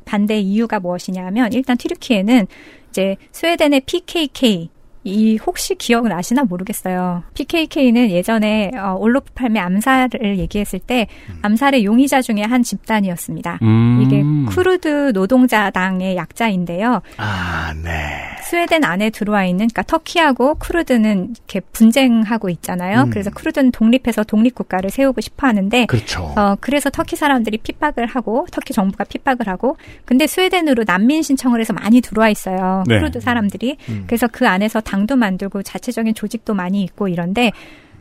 [0.04, 2.46] 반대 이유가 무엇이냐면 일단 튀르키예는
[2.90, 4.70] 이제 스웨덴의 PKK
[5.06, 7.22] 이 혹시 기억을 아시나 모르겠어요.
[7.34, 11.06] PKK는 예전에 어, 올로프 팔메 암살을 얘기했을 때
[11.42, 13.60] 암살의 용의자 중에 한 집단이었습니다.
[13.62, 14.02] 음.
[14.04, 17.02] 이게 쿠르드 노동자당의 약자인데요.
[17.18, 18.26] 아, 네.
[18.42, 23.02] 스웨덴 안에 들어와 있는 그러니까 터키하고 쿠르드는 이렇게 분쟁하고 있잖아요.
[23.02, 23.10] 음.
[23.10, 26.32] 그래서 쿠르드는 독립해서 독립 국가를 세우고 싶어 하는데 그렇죠.
[26.36, 31.72] 어 그래서 터키 사람들이 핍박을 하고 터키 정부가 핍박을 하고 근데 스웨덴으로 난민 신청을 해서
[31.72, 32.84] 많이 들어와 있어요.
[32.86, 32.98] 네.
[32.98, 33.76] 쿠르드 사람들이.
[33.88, 34.04] 음.
[34.06, 37.52] 그래서 그 안에서 당도 만들고 자체적인 조직도 많이 있고 이런데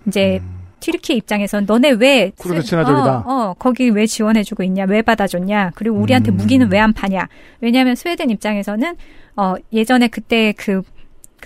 [0.08, 0.42] 이제
[0.80, 3.18] 튀르키예 입장에선 너네 왜 쿠르드 친화적이다.
[3.20, 6.38] 어, 어, 거기 왜 지원해주고 있냐, 왜 받아줬냐, 그리고 우리한테 음.
[6.38, 7.28] 무기는 왜 안 파냐.
[7.62, 8.96] 왜냐하면 스웨덴 입장에서는
[9.36, 10.82] 어 예전에 그때 그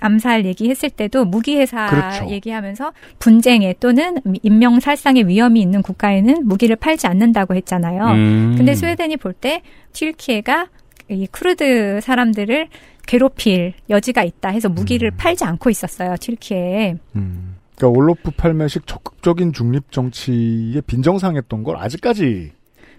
[0.02, 2.28] 암살 얘기했을 때도 무기 회사 그렇죠.
[2.30, 8.04] 얘기하면서 분쟁에 또는 인명 살상의 위험이 있는 국가에는 무기를 팔지 않는다고 했잖아요.
[8.06, 8.54] 음.
[8.56, 10.68] 근데 스웨덴이 볼 때 튀르키예가
[11.08, 12.68] 이 쿠르드 사람들을
[13.10, 16.14] 괴롭힐 여지가 있다 해서 무기를 팔지 않고 있었어요.
[16.20, 16.94] 튀르키예에.
[17.16, 17.56] 음.
[17.74, 22.52] 그러니까 올로프 팔메식 적극적인 중립 정치에 빈정상했던 걸 아직까지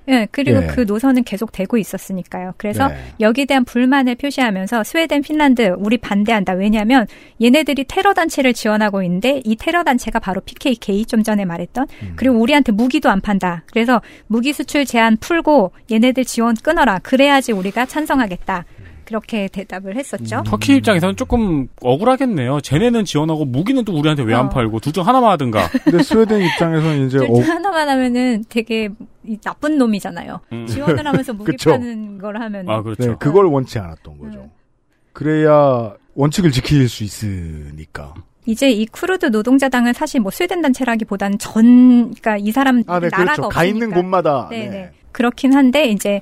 [0.10, 0.68] 예, 그리고 예.
[0.68, 2.56] 그 노선은 계속 되고 있었으니까요.
[2.58, 2.96] 그래서 네.
[3.22, 6.54] 여기에 대한 불만을 표시하면서 스웨덴, 핀란드 우리 반대한다.
[6.54, 7.06] 왜냐하면
[7.42, 12.14] 얘네들이 테러 단체를 지원하고 있는데 이 테러 단체가 바로 PKK 좀 전에 말했던 음.
[12.18, 13.64] 그리고 우리한테 무기도 안 판다.
[13.72, 17.00] 그래서 무기 수출 제한 풀고 얘네들 지원 끊어라.
[17.00, 18.66] 그래야지 우리가 찬성하겠다.
[19.12, 20.42] 그렇게 대답을 했었죠.
[20.46, 22.62] 터키 입장에서는 조금 억울하겠네요.
[22.62, 24.50] 쟤네는 지원하고 무기는 또 우리한테 왜안 어.
[24.50, 25.68] 팔고 둘 중 하나만 하든가.
[25.84, 28.90] 근데 스웨덴 입장에서는 이제 둘 어, 중 하나만 하면은 되게
[29.26, 30.40] 이 나쁜 놈이잖아요.
[30.54, 30.66] 음.
[30.68, 31.72] 지원을 하면서 무기 그쵸.
[31.72, 33.04] 파는 걸 하면 아 그렇죠.
[33.12, 34.50] 네, 그걸 원치 않았던 거죠.
[35.14, 38.14] 그래야 원칙을 지킬 수 있으니까.
[38.46, 43.24] 이제 이 쿠르드 노동자당은 사실 뭐 스웨덴 단체라기보다는 전, 그러니까 이 사람 아, 네, 나라가
[43.36, 43.42] 그렇죠.
[43.44, 43.64] 가 없으니까.
[43.66, 44.48] 있는 곳마다.
[44.50, 44.70] 네네.
[44.70, 44.92] 네.
[45.12, 46.22] 그렇긴 한데 이제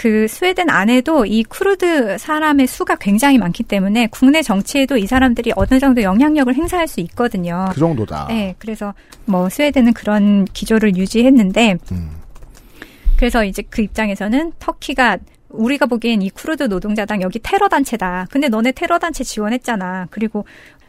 [0.00, 5.78] 그 스웨덴 안에도 이 쿠르드 사람의 수가 굉장히 많기 때문에 국내 정치에도 이 사람들이 어느
[5.78, 7.68] 정도 영향력을 행사할 수 있거든요.
[7.74, 8.28] 그 정도다.
[8.28, 8.94] 네, 그래서
[9.26, 12.12] 뭐 스웨덴은 그런 기조를 유지했는데 음.
[13.18, 15.18] 그래서 이제 그 입장에서는 터키가
[15.50, 18.28] 우리가 보기엔 이 쿠르드 노동자당 여기 테러 단체다.
[18.30, 20.06] 근데 너네 테러 단체 지원했잖아.
[20.10, 20.46] 그리고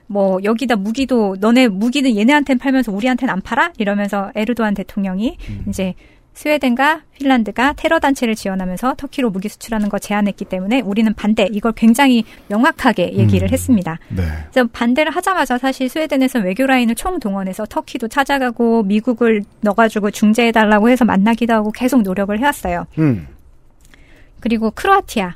[0.08, 3.74] 뭐 여기다 무기도 너네 무기는 얘네한테는 팔면서 우리한테는 안 팔아?
[3.78, 5.66] 이러면서 에르도안 대통령이 음.
[5.68, 5.96] 이제
[6.34, 11.48] 스웨덴과 핀란드가 테러 단체를 지원하면서 터키로 무기 수출하는 거 제한했기 때문에 우리는 반대.
[11.52, 13.54] 이걸 굉장히 명확하게 얘기를 음.
[13.54, 14.00] 했습니다.
[14.10, 14.24] 네.
[14.52, 21.06] 그래서 반대를 하자마자 사실 스웨덴에서 외교 라인을 총동원해서 터키도 찾아가고 미국을 넣어가지고 중재해 달라고 해서
[21.06, 22.88] 만나기도 하고 계속 노력을 해왔어요.
[22.98, 23.28] 음.
[24.40, 25.36] 그리고 크로아티아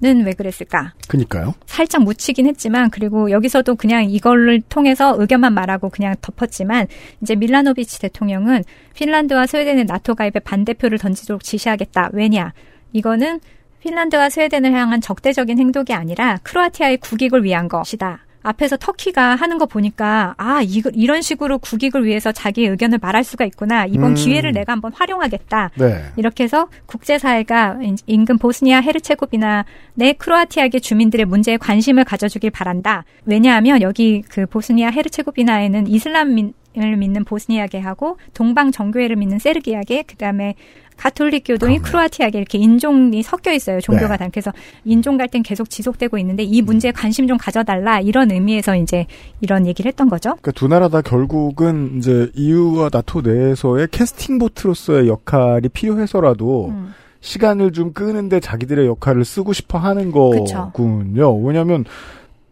[0.00, 0.92] 는왜 그랬을까?
[1.08, 1.54] 그니까요.
[1.66, 6.88] 살짝 묻히긴 했지만 그리고 여기서도 그냥 이걸를 통해서 의견만 말하고 그냥 덮었지만
[7.22, 8.64] 이제 밀라노비치 대통령은
[8.94, 12.10] 핀란드와 스웨덴의 나토 가입에 반대표를 던지도록 지시하겠다.
[12.12, 12.52] 왜냐?
[12.92, 13.40] 이거는
[13.80, 18.23] 핀란드와 스웨덴을 향한 적대적인 행동이 아니라 크로아티아의 국익을 위한 것이다.
[18.44, 23.44] 앞에서 터키가 하는 거 보니까 아 이거 이런 식으로 국익을 위해서 자기의 의견을 말할 수가
[23.46, 24.14] 있구나 이번 음.
[24.14, 26.04] 기회를 내가 한번 활용하겠다 네.
[26.16, 29.64] 이렇게 해서 국제사회가 인- 인근 보스니아 헤르체고비나
[29.94, 33.04] 내 크로아티아계 주민들의 문제에 관심을 가져주길 바란다.
[33.24, 36.52] 왜냐하면 여기 그 보스니아 헤르체고비나에는 이슬람을
[36.98, 40.54] 믿는 보스니아계하고 동방 정교회를 믿는 세르기아계 그다음에
[40.96, 43.80] 가톨릭 교도인 크로아티아계 이렇게 인종이 섞여 있어요.
[43.80, 44.24] 종교가 네.
[44.24, 44.28] 다.
[44.30, 44.52] 그래서
[44.84, 49.06] 인종 갈등 계속 지속되고 있는데 이 문제에 관심 좀 가져달라 이런 의미에서 이제
[49.40, 50.30] 이런 얘기를 했던 거죠.
[50.30, 56.94] 그러니까 두 나라 다 결국은 이제 EU와 나토 내에서의 캐스팅 보트로서의 역할이 필요해서라도 음.
[57.20, 60.70] 시간을 좀 끄는데 자기들의 역할을 쓰고 싶어 하는 그쵸.
[60.74, 61.34] 거군요.
[61.38, 61.84] 왜냐하면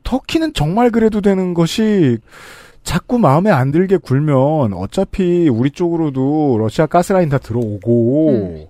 [0.03, 2.19] 터키는 정말 그래도 되는 것이
[2.83, 8.67] 자꾸 마음에 안 들게 굴면 어차피 우리 쪽으로도 러시아 가스라인 다 들어오고 음.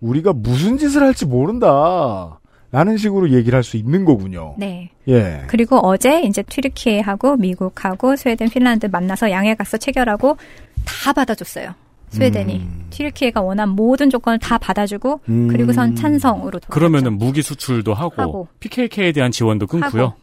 [0.00, 2.38] 우리가 무슨 짓을 할지 모른다.
[2.70, 4.54] 라는 식으로 얘기를 할 수 있는 거군요.
[4.58, 4.90] 네.
[5.08, 5.42] 예.
[5.46, 10.36] 그리고 어제 이제 튀르키예하고 미국하고 스웨덴, 핀란드 만나서 양해각서 체결하고
[10.84, 11.74] 다 받아줬어요.
[12.10, 15.48] 스웨덴이 튀르키예가 원한 모든 조건을 다 받아주고 음.
[15.48, 18.48] 그리고선 찬성으로 도 그러면은 무기 수출도 하고, 하고.
[18.60, 20.04] PKK에 대한 지원도 끊고요.
[20.04, 20.14] 하고.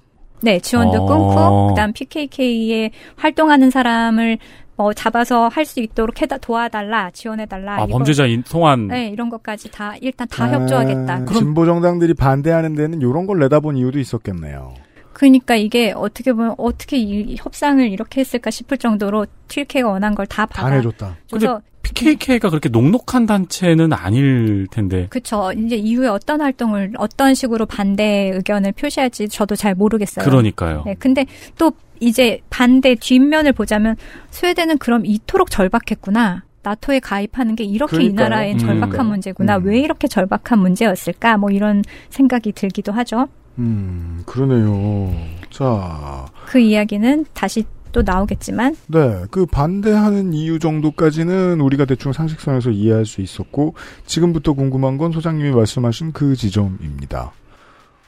[0.41, 1.05] 네 지원도 어.
[1.05, 4.37] 끊고 그다음 PKK에 활동하는 사람을
[4.77, 7.75] 뭐 잡아서 할 수 있도록 해다 도와달라 지원해달라.
[7.75, 8.87] 아, 이거- 범죄자인 송환.
[8.89, 11.13] 네 이런 것까지 다 일단 다 협조하겠다.
[11.13, 14.73] 아, 진보 정당들이 반대하는 데는 이런 걸 내다본 이유도 있었겠네요.
[15.15, 20.75] 그러니까 이게 어떻게 보면 어떻게 이 협상을 이렇게 했을까 싶을 정도로 튀르키예가 원한 걸다다 받아.
[20.75, 21.15] 내줬다.
[21.31, 25.07] 근데 줘서 PKK가 그렇게 녹록한 단체는 아닐 텐데.
[25.09, 25.53] 그쵸.
[25.53, 30.25] 이제 이후에 어떤 활동을, 어떤 식으로 반대 의견을 표시할지 저도 잘 모르겠어요.
[30.25, 30.83] 그러니까요.
[30.85, 31.25] 네, 근데
[31.57, 33.95] 또 이제 반대 뒷면을 보자면
[34.31, 36.43] 스웨덴은 그럼 이토록 절박했구나.
[36.61, 38.29] 나토에 가입하는 게 이렇게 이 그러니까요.
[38.29, 38.59] 나라엔 음.
[38.59, 39.57] 절박한 문제구나.
[39.63, 41.37] 왜 이렇게 절박한 문제였을까?
[41.37, 43.29] 뭐 이런 생각이 들기도 하죠.
[43.57, 45.13] 음, 그러네요.
[45.49, 53.05] 자, 그 이야기는 다시 또 나오겠지만, 네, 그 반대하는 이유 정도까지는 우리가 대충 상식선에서 이해할
[53.05, 53.75] 수 있었고,
[54.05, 57.31] 지금부터 궁금한 건 소장님이 말씀하신 그 지점입니다.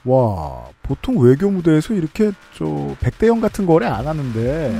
[0.03, 4.77] 와, 보통 외교 무대에서 이렇게 저 백대영 같은 거래 안 하는데,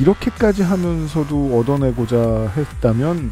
[0.00, 3.30] 이렇게까지 하면서도 얻어내고자 했다면,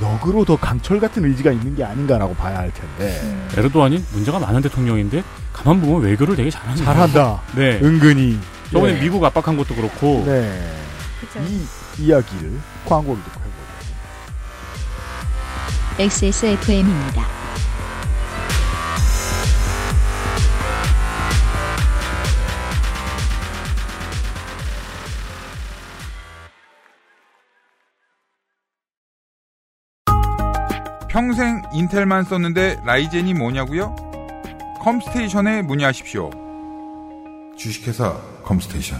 [0.00, 3.46] 역으로 더 강철 같은 의지가 있는 게 아닌가라고 봐야 할 텐데.
[3.56, 5.22] 에르도안이 문제가 많은 대통령인데
[5.52, 7.42] 가만 보면 외교를 되게 잘하는 잘한다.
[7.54, 7.78] 네.
[7.82, 8.38] 은근히.
[8.72, 9.00] 저번에 예.
[9.00, 10.24] 미국 압박한 것도 그렇고.
[10.26, 10.74] 네.
[11.20, 11.40] 그쵸.
[11.46, 11.66] 이
[11.98, 13.52] 이야기를 광고를 듣고 해보죠.
[15.98, 17.41] XSFM입니다.
[31.22, 33.94] 평생 인텔만 썼는데 라이젠이 뭐냐고요?
[34.80, 36.30] 컴스테이션에 문의하십시오.
[37.56, 38.98] 주식회사 컴스테이션.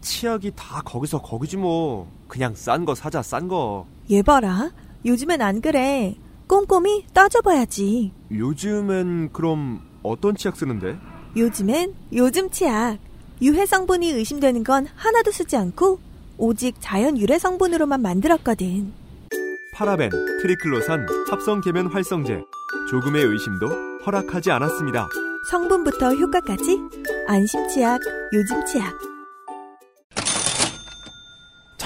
[0.00, 2.08] 치약이 다 거기서 거기지 뭐.
[2.28, 3.88] 그냥 싼 거 사자 싼 거.
[4.08, 4.70] 얘 봐라.
[5.04, 6.14] 요즘엔 안 그래.
[6.46, 8.12] 꼼꼼히 따져봐야지.
[8.30, 10.96] 요즘엔 그럼 어떤 치약 쓰는데?
[11.36, 12.98] 요즘엔 요즘 치약.
[13.42, 15.98] 유해 성분이 의심되는 건 하나도 쓰지 않고
[16.38, 19.07] 오직 자연 유래 성분으로만 만들었거든.
[19.78, 20.10] 파라벤,
[20.42, 22.44] 트리클로산, 합성 계면 활성제.
[22.90, 23.68] 조금의 의심도
[24.04, 25.08] 허락하지 않았습니다.
[25.48, 26.80] 성분부터 효과까지
[27.28, 28.00] 안심 치약,
[28.32, 28.92] 요즘 치약.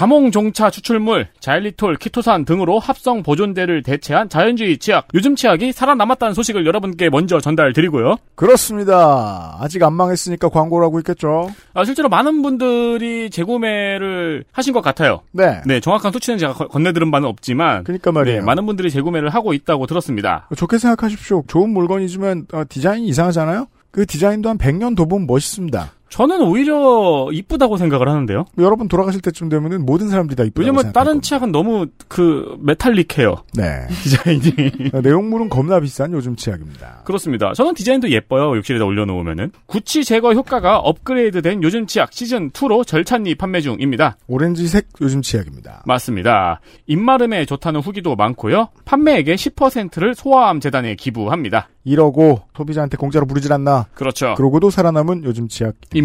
[0.03, 7.09] 자몽종차 추출물, 자일리톨, 키토산 등으로 합성 보존제를 대체한 자연주의 치약, 요즘 치약이 살아남았다는 소식을 여러분께
[7.09, 8.17] 먼저 전달드리고요.
[8.35, 9.55] 그렇습니다.
[9.61, 11.49] 아직 안 망했으니까 광고를 하고 있겠죠.
[11.73, 15.21] 아, 실제로 많은 분들이 재구매를 하신 것 같아요.
[15.31, 15.61] 네.
[15.65, 18.39] 네, 정확한 수치는 제가 거- 건네들은 바는 없지만, 그러니까 말이에요.
[18.41, 20.49] 네, 많은 분들이 재구매를 하고 있다고 들었습니다.
[20.57, 21.45] 좋게 생각하십시오.
[21.47, 23.67] 좋은 물건이지만 어, 디자인이 이상하잖아요.
[23.91, 25.91] 그 디자인도 한 100년 더 보면 멋있습니다.
[26.13, 28.45] 저는 오히려 이쁘다고 생각을 하는데요.
[28.59, 33.37] 여러분 돌아가실 때쯤 되면은 모든 사람들이 다 이쁘다고 왜냐면 다른 치약은 너무 그 메탈릭해요.
[33.55, 33.87] 네.
[34.03, 34.91] 디자인이.
[34.93, 37.01] 어, 내용물은 겁나 비싼 요즘 치약입니다.
[37.05, 37.53] 그렇습니다.
[37.53, 38.55] 저는 디자인도 예뻐요.
[38.57, 39.53] 욕실에다 올려놓으면은.
[39.65, 44.15] 구취 제거 효과가 업그레이드된 요즘 치약 시즌 2로 절찬리 판매 중입니다.
[44.27, 45.81] 오렌지색 요즘 치약입니다.
[45.87, 46.61] 맞습니다.
[46.85, 48.69] 입마름에 좋다는 후기도 많고요.
[48.85, 51.69] 판매액의 10%를 소아암 재단에 기부합니다.
[51.85, 53.87] 이러고 소비자한테 공짜로 부르질 않나.
[53.93, 54.35] 그렇죠.
[54.35, 56.02] 그러고도 살아남은 요즘 치약 입니다.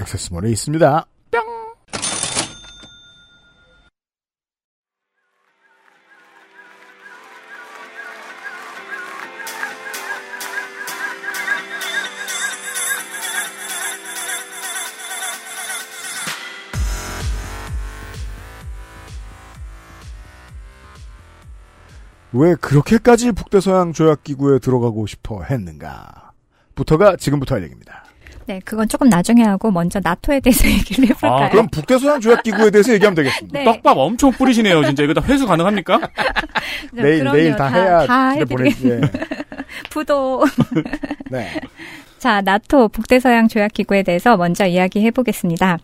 [0.00, 1.06] 액세스몰에 있습니다.
[22.34, 26.32] 왜 그렇게까지 북대서양 조약기구에 들어가고 싶어 했는가?
[26.74, 28.04] 부터가 지금부터 할 얘기입니다.
[28.46, 31.44] 네, 그건 조금 나중에 하고 먼저 나토에 대해서 얘기를 해볼까요?
[31.44, 33.58] 아, 그럼 북대서양 조약 기구에 대해서 얘기하면 되겠습니다.
[33.58, 33.64] 네.
[33.64, 34.84] 떡밥 엄청 뿌리시네요.
[34.84, 35.98] 진짜 이거 다 회수 가능합니까?
[36.92, 37.36] 네, 내일 그럼요.
[37.36, 38.68] 내일 다, 해야 다 집에 보내.
[38.70, 39.00] 예.
[39.90, 40.44] 부도.
[41.30, 41.48] 네.
[42.18, 45.78] 자, 나토 북대서양 조약 기구에 대해서 먼저 이야기해 보겠습니다.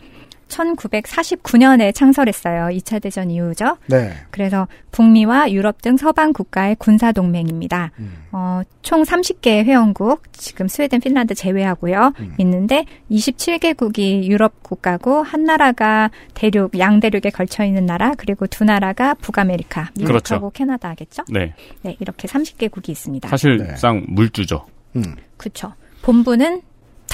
[0.48, 2.76] 1949년에 창설했어요.
[2.76, 3.76] 2차 대전 이후죠.
[3.86, 4.12] 네.
[4.30, 7.92] 그래서 북미와 유럽 등 서방 국가의 군사 동맹입니다.
[7.98, 8.26] 음.
[8.32, 12.12] 어, 총 30개의 회원국, 지금 스웨덴, 핀란드 제외하고요.
[12.18, 12.34] 음.
[12.38, 19.90] 있는데 27개국이 유럽 국가고 한 나라가 대륙 양대륙에 걸쳐 있는 나라, 그리고 두 나라가 북아메리카,
[19.96, 20.50] 미국하고 그렇죠.
[20.50, 21.24] 캐나다겠죠?
[21.28, 21.54] 네.
[21.82, 23.28] 네, 이렇게 30개국이 있습니다.
[23.28, 24.66] 사실상 물주죠.
[24.96, 25.16] 음.
[25.36, 25.74] 그렇죠.
[26.02, 26.62] 본부는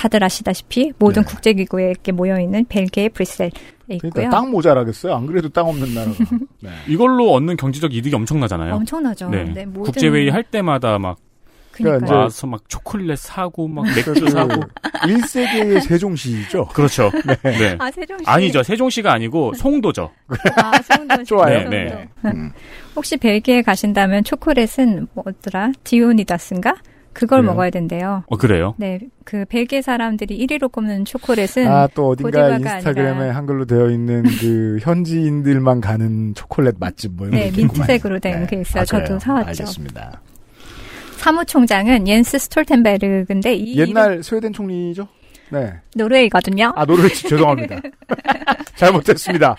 [0.04, 1.28] 다들 아시다시피 모든 네.
[1.30, 3.50] 국제기구에 이렇게 모여 있는 벨기에 브뤼셀에
[3.88, 4.10] 있고요.
[4.12, 5.14] 그러니까 땅 모자라겠어요.
[5.14, 6.14] 안 그래도 땅 없는 나라가.
[6.60, 6.68] 네.
[6.86, 8.74] 이걸로 얻는 경제적 이득이 엄청나잖아요.
[8.74, 9.30] 엄청나죠.
[9.30, 9.44] 네.
[9.44, 11.16] 네, 모든- 국제회의 할 때마다 막
[11.72, 14.60] 그러니까 이제 와서 막 초콜릿 사고 막 맥주 그 사고
[15.06, 16.66] 1세기의 세종시죠.
[16.76, 17.10] 그렇죠.
[17.42, 17.76] 네.
[17.78, 18.24] 아, 세종시.
[18.26, 18.62] 아니죠.
[18.62, 20.10] 세종시가 아니고 송도죠.
[20.56, 21.66] 아, 송도 좋아요.
[21.70, 21.88] 네,
[22.22, 22.38] 송도.
[22.38, 22.52] 네.
[22.94, 25.72] 혹시 벨기에 가신다면 초콜릿은 뭐더라?
[25.82, 26.74] 디오니다스인가?
[27.14, 27.52] 그걸 그래요?
[27.52, 28.24] 먹어야 된대요.
[28.26, 28.74] 어 그래요?
[28.76, 34.24] 네, 그 벨기에 사람들이 1위로 꼽는 초콜릿은 아, 또 어딘가 인스타그램에 아니라 한글로 되어 있는
[34.40, 37.50] 그 현지인들만 가는 초콜릿 맛집 뭐 이런 네.
[37.56, 38.82] 민트색으로 된 게 있어요.
[38.82, 39.18] 아, 저도?
[39.18, 39.48] 사왔죠.
[39.48, 40.20] 알겠습니다.
[41.16, 45.08] 사무총장은 옌스 스톨텐베르그인데 이 옛날 스웨덴 총리죠?
[45.54, 45.72] 네.
[45.94, 46.72] 노르웨이거든요.
[46.76, 47.76] 아, 노르웨이 죄송합니다.
[48.76, 49.54] 잘못했습니다.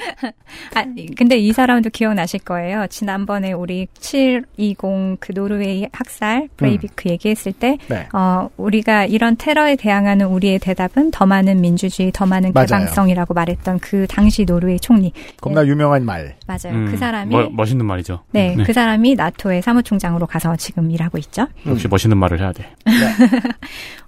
[0.76, 0.84] 아,
[1.18, 2.86] 근데 이 사람도 기억나실 거예요.
[2.90, 4.78] 지난번에 우리 720
[5.20, 8.08] 그 노르웨이 학살 브레이비크 얘기했을 때, 네.
[8.14, 12.66] 어, 우리가 이런 테러에 대항하는 우리의 대답은 더 많은 민주주의, 더 많은 맞아요.
[12.68, 15.14] 개방성이라고 말했던 그 당시 노르웨이 총리.
[15.40, 16.36] 겁나 유명한 말.
[16.46, 16.74] 맞아요.
[16.78, 18.22] 음, 그 사람이 멋- 멋있는 말이죠.
[18.32, 21.48] 네, 그 사람이 나토의 사무총장으로 가서 지금 일하고 있죠.
[21.66, 22.66] 역시 멋있는 말을 해야 돼.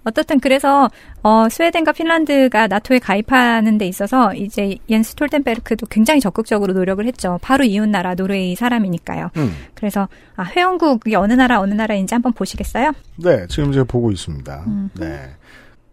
[0.03, 0.89] 어떻든 그래서
[1.23, 7.39] 어, 스웨덴 과 핀란드가 나토에 가입하는 데 있어서 이제 옌스 스톨텐베르그도 굉장히 적극적으로 노력을 했죠.
[7.41, 9.29] 바로 이웃 나라 노르웨이 사람이니까요.
[9.37, 9.51] 음.
[9.75, 12.91] 그래서 아, 회원국이 어느 나라 어느 나라인지 한번 보시겠어요?
[13.17, 14.63] 네, 지금 제가 보고 있습니다.
[14.67, 14.89] 음.
[14.99, 15.29] 네.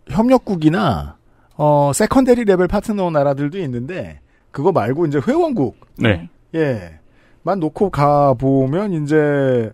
[0.09, 1.17] 협력국이나,
[1.57, 4.21] 어, secondary 레벨 파트너 나라들도 있는데,
[4.51, 5.77] 그거 말고 이제 회원국.
[5.97, 6.29] 네.
[6.55, 6.99] 예.
[7.43, 9.71] 만 놓고 가 보면 이제,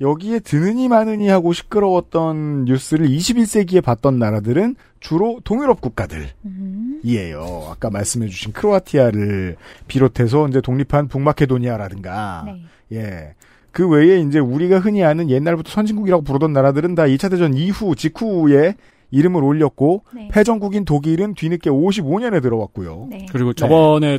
[0.00, 6.28] 여기에 드느니 마느니 하고 시끄러웠던 뉴스를 21세기에 봤던 나라들은 주로 동유럽 국가들.
[6.44, 7.00] 음.
[7.02, 7.68] 이에요.
[7.70, 9.56] 아까 말씀해주신 크로아티아를
[9.88, 12.62] 비롯해서 이제 독립한 북마케도니아라든가, 네.
[12.92, 13.34] 예.
[13.70, 18.74] 그 외에 이제 우리가 흔히 아는 옛날부터 선진국이라고 부르던 나라들은 다 2차 대전 이후, 직후에
[19.10, 20.28] 이름을 올렸고, 네.
[20.32, 23.06] 패전국인 독일은 뒤늦게 55년에 들어왔고요.
[23.10, 23.26] 네.
[23.30, 24.18] 그리고 저번에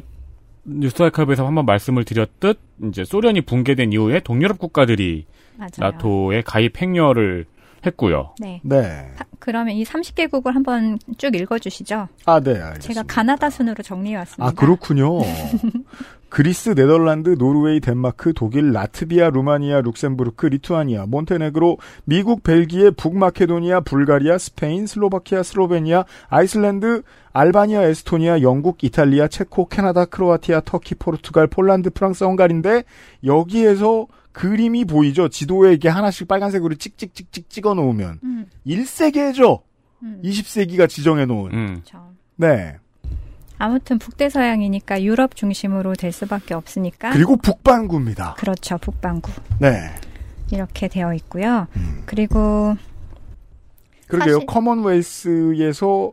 [0.64, 5.26] 뉴스 아카이브에서 한번 말씀을 드렸듯 이제 소련이 붕괴된 이후에 동유럽 국가들이
[5.58, 5.70] 맞아요.
[5.80, 7.46] 나토에 가입 행렬을
[7.86, 8.34] 했고요.
[8.40, 8.60] 네.
[8.64, 9.12] 네.
[9.18, 12.08] 하- 그러면 이 30개국을 한번 쭉 읽어주시죠.
[12.26, 12.80] 아, 네, 알겠습니다.
[12.80, 14.46] 제가 가나다 순으로 정리해왔습니다.
[14.46, 15.20] 아, 그렇군요.
[16.30, 24.88] 그리스, 네덜란드, 노르웨이, 덴마크, 독일, 라트비아, 루마니아, 룩셈부르크, 리투아니아, 몬테네그로, 미국, 벨기에, 북마케도니아, 불가리아, 스페인,
[24.88, 32.84] 슬로바키아, 슬로베니아, 아이슬란드, 알바니아, 에스토니아, 영국, 이탈리아, 체코, 캐나다, 크로아티아, 터키, 포르투갈, 폴란드, 프랑스, 헝가리인데
[33.24, 34.08] 여기에서
[34.38, 35.30] 그림이 보이죠.
[35.30, 38.46] 지도에 이렇게 하나씩 빨간색으로 찍찍찍찍 찍어 놓으면 음.
[38.66, 39.62] 1세계죠.
[40.04, 40.22] 음.
[40.24, 41.50] 20세기가 지정해 놓은.
[41.52, 42.14] 그렇죠.
[42.36, 42.78] 네.
[43.58, 47.10] 아무튼 북대서양이니까 유럽 중심으로 될 수밖에 없으니까.
[47.10, 48.36] 그리고 북반구입니다.
[48.36, 48.78] 그렇죠.
[48.78, 49.32] 북반구.
[49.60, 49.90] 네.
[50.52, 51.68] 이렇게 되어 있고요.
[51.76, 52.04] 음.
[52.06, 52.76] 그리고
[54.08, 54.36] 그러게요.
[54.36, 56.12] 사실- 커먼웰스에서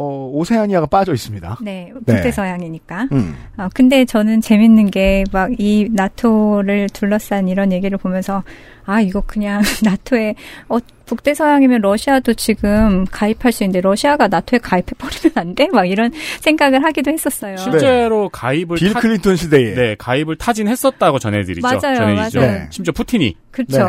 [0.00, 1.58] 어, 오세아니아가 빠져 있습니다.
[1.62, 2.14] 네, 네.
[2.14, 3.08] 북대서양이니까.
[3.12, 3.36] 음.
[3.58, 8.42] 어, 근데 저는 재밌는 게 막 이 나토를 둘러싼 이런 얘기를 보면서
[8.86, 10.34] 아 이거 그냥 나토에
[10.68, 15.68] 어 북대서양이면 러시아도 지금 가입할 수 있는데 러시아가 나토에 가입해 버리면 안 돼?
[15.72, 17.56] 막 이런 생각을 하기도 했었어요.
[17.56, 19.74] 실제로 가입을 빌 타- 클린턴 시대에.
[19.74, 21.66] 네, 가입을 타진했었다고 전해드리죠.
[21.66, 22.40] 맞아요, 전해지죠.
[22.40, 22.66] 맞아요.
[22.70, 23.36] 심지어 푸틴이.
[23.50, 23.88] 그렇죠.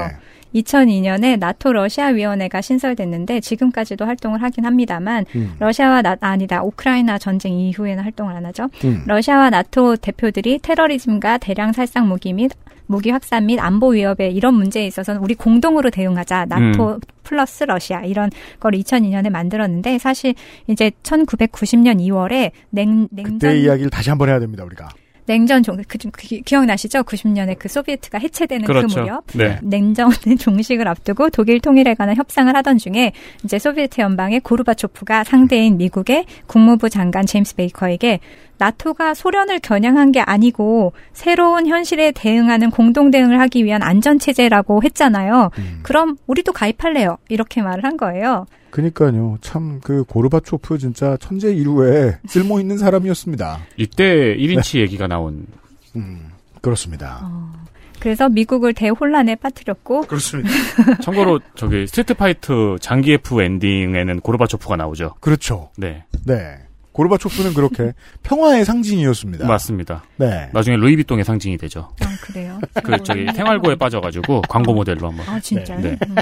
[0.53, 0.61] 네.
[0.61, 5.55] 2002년에 나토 러시아 위원회가 신설됐는데 지금까지도 활동을 하긴 합니다만 음.
[5.59, 8.69] 러시아와 나 아니다 우크라이나 전쟁 이후에는 활동을 안 하죠.
[8.83, 9.03] 음.
[9.05, 12.51] 러시아와 나토 대표들이 테러리즘과 대량 살상 무기 및
[12.87, 16.45] 무기 확산 및 안보 위협에 이런 문제에 있어서는 우리 공동으로 대응하자.
[16.45, 16.99] 나토 음.
[17.23, 18.29] 플러스 러시아 이런
[18.59, 20.33] 걸 2002년에 만들었는데 사실
[20.67, 24.89] 이제 1990년 2월에 냉 냉전 그때 이야기를 다시 한번 해야 됩니다, 우리가.
[25.25, 27.03] 냉전 종 그, 그, 기- 기억나시죠?
[27.03, 29.01] 90년에 그 소비에트가 해체되는 그 그렇죠.
[29.01, 29.57] 무렵 네.
[29.61, 33.11] 냉전의 종식을 앞두고 독일 통일에 관한 협상을 하던 중에
[33.43, 38.19] 이제 소비에트 연방의 고르바초프가 상대인 미국의 국무부 장관 제임스 베이커에게
[38.61, 45.49] 나토가 소련을 겨냥한 게 아니고 새로운 현실에 대응하는 공동 대응을 하기 위한 안전 체제라고 했잖아요.
[45.81, 47.17] 그럼 우리도 가입할래요.
[47.27, 48.45] 이렇게 말을 한 거예요.
[48.69, 49.37] 그니까요.
[49.41, 53.59] 참, 그, 고르바초프 진짜 천재 이루에 쓸모 있는 사람이었습니다.
[53.77, 55.47] 이때 1인치 얘기가 나온.
[55.95, 56.29] 음,
[56.61, 57.19] 그렇습니다.
[57.23, 57.51] 어.
[57.99, 60.49] 그래서 미국을 대혼란에 빠뜨렸고 그렇습니다.
[61.03, 65.15] 참고로 저기 스트리트 파이터 장기에프 엔딩에는 고르바초프가 나오죠.
[65.19, 65.69] 그렇죠.
[65.77, 66.05] 네.
[66.25, 66.57] 네.
[66.91, 69.47] 고르바초프는 그렇게 평화의 상징이었습니다.
[69.47, 70.03] 맞습니다.
[70.17, 70.49] 네.
[70.53, 71.89] 나중에 루이비통의 상징이 되죠.
[72.01, 72.59] 아, 그래요.
[72.83, 75.27] 그 저기 생활고에 빠져가지고 광고 모델로 한번.
[75.27, 75.79] 아, 진짜요?
[75.79, 75.97] 네.
[76.07, 76.15] 음.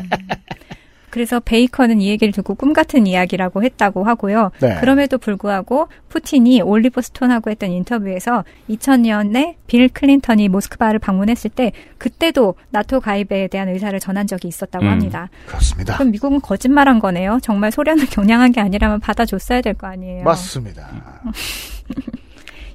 [1.10, 4.52] 그래서 베이커는 이 얘기를 듣고 꿈 같은 이야기라고 했다고 하고요.
[4.62, 4.78] 네.
[4.80, 13.00] 그럼에도 불구하고 푸틴이 올리버 스톤하고 했던 인터뷰에서 2000년에 빌 클린턴이 모스크바를 방문했을 때 그때도 나토
[13.02, 15.30] 가입에 대한 의사를 전한 적이 있었다고 음, 합니다.
[15.48, 15.96] 그렇습니다.
[15.96, 17.40] 그럼 미국은 거짓말한 거네요.
[17.42, 20.24] 정말 소련을 겨냥한 게 아니라면 받아줬어야 될 거 아니에요.
[20.24, 20.88] 맞습니다.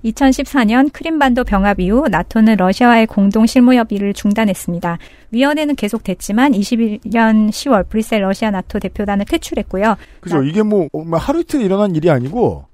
[0.04, 4.98] 2014년 크림반도 병합 이후 나토는 러시아와의 공동 실무 협의를 중단했습니다.
[5.30, 9.96] 위원회는 계속됐지만 21년 10월 브뤼셀 러시아 나토 대표단을 퇴출했고요.
[10.20, 10.42] 그죠.
[10.42, 12.66] 이게 뭐, 어, 뭐 하루 이틀 일어난 일이 아니고,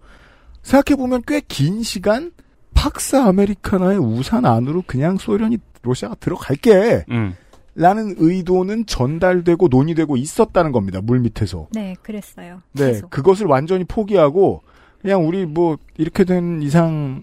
[0.63, 2.33] 생각해보면 꽤 긴 시간,
[2.75, 7.05] 팍스 아메리카나의 우산 안으로 그냥 소련이, 러시아가 들어갈게.
[7.11, 7.35] 음.
[7.77, 11.01] 라는 의도는 전달되고 논의되고 있었다는 겁니다.
[11.01, 11.69] 물 밑에서.
[11.71, 12.61] 네, 그랬어요.
[12.73, 13.11] 네, 계속.
[13.11, 14.63] 그것을 완전히 포기하고
[15.01, 17.23] 그냥 우리 뭐 이렇게 된 이상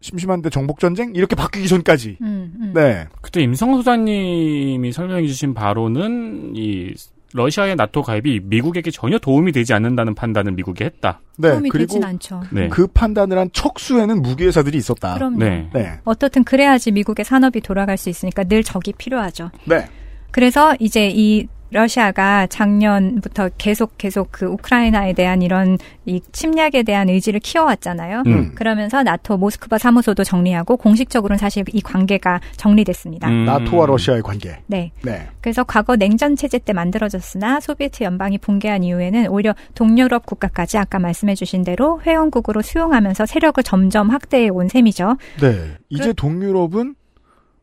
[0.00, 2.18] 심심한데 정복 전쟁 이렇게 바뀌기 전까지.
[2.20, 2.72] 음, 음.
[2.74, 3.06] 네.
[3.20, 6.94] 그때 임성 소장님이 설명해 주신 바로는 이
[7.32, 11.20] 러시아의 나토 가입이 미국에게 전혀 도움이 되지 않는다는 판단을 미국이 했다.
[11.36, 11.50] 네.
[11.50, 12.42] 도움이 그리고 되진 않죠.
[12.50, 12.68] 네.
[12.68, 15.14] 그 판단을 한 척수에는 무기회사들이 있었다.
[15.14, 15.38] 그럼요.
[15.38, 15.68] 네.
[15.74, 16.00] 네.
[16.04, 19.50] 어떻든 그래야지 미국의 산업이 돌아갈 수 있으니까 늘 적이 필요하죠.
[19.64, 19.86] 네.
[20.30, 27.40] 그래서 이제 이 러시아가 작년부터 계속 계속 그 우크라이나에 대한 이런 이 침략에 대한 의지를
[27.40, 28.22] 키워왔잖아요.
[28.26, 28.52] 음.
[28.54, 33.28] 그러면서 나토 모스크바 사무소도 정리하고 공식적으로는 사실 이 관계가 정리됐습니다.
[33.28, 33.44] 음.
[33.44, 34.58] 나토와 러시아의 관계.
[34.66, 34.92] 네.
[35.02, 35.28] 네.
[35.40, 41.34] 그래서 과거 냉전 체제 때 만들어졌으나 소비에트 연방이 붕괴한 이후에는 오히려 동유럽 국가까지 아까 말씀해
[41.34, 45.16] 주신 대로 회원국으로 수용하면서 세력을 점점 확대해 온 셈이죠.
[45.40, 45.76] 네.
[45.88, 46.94] 이제 동유럽은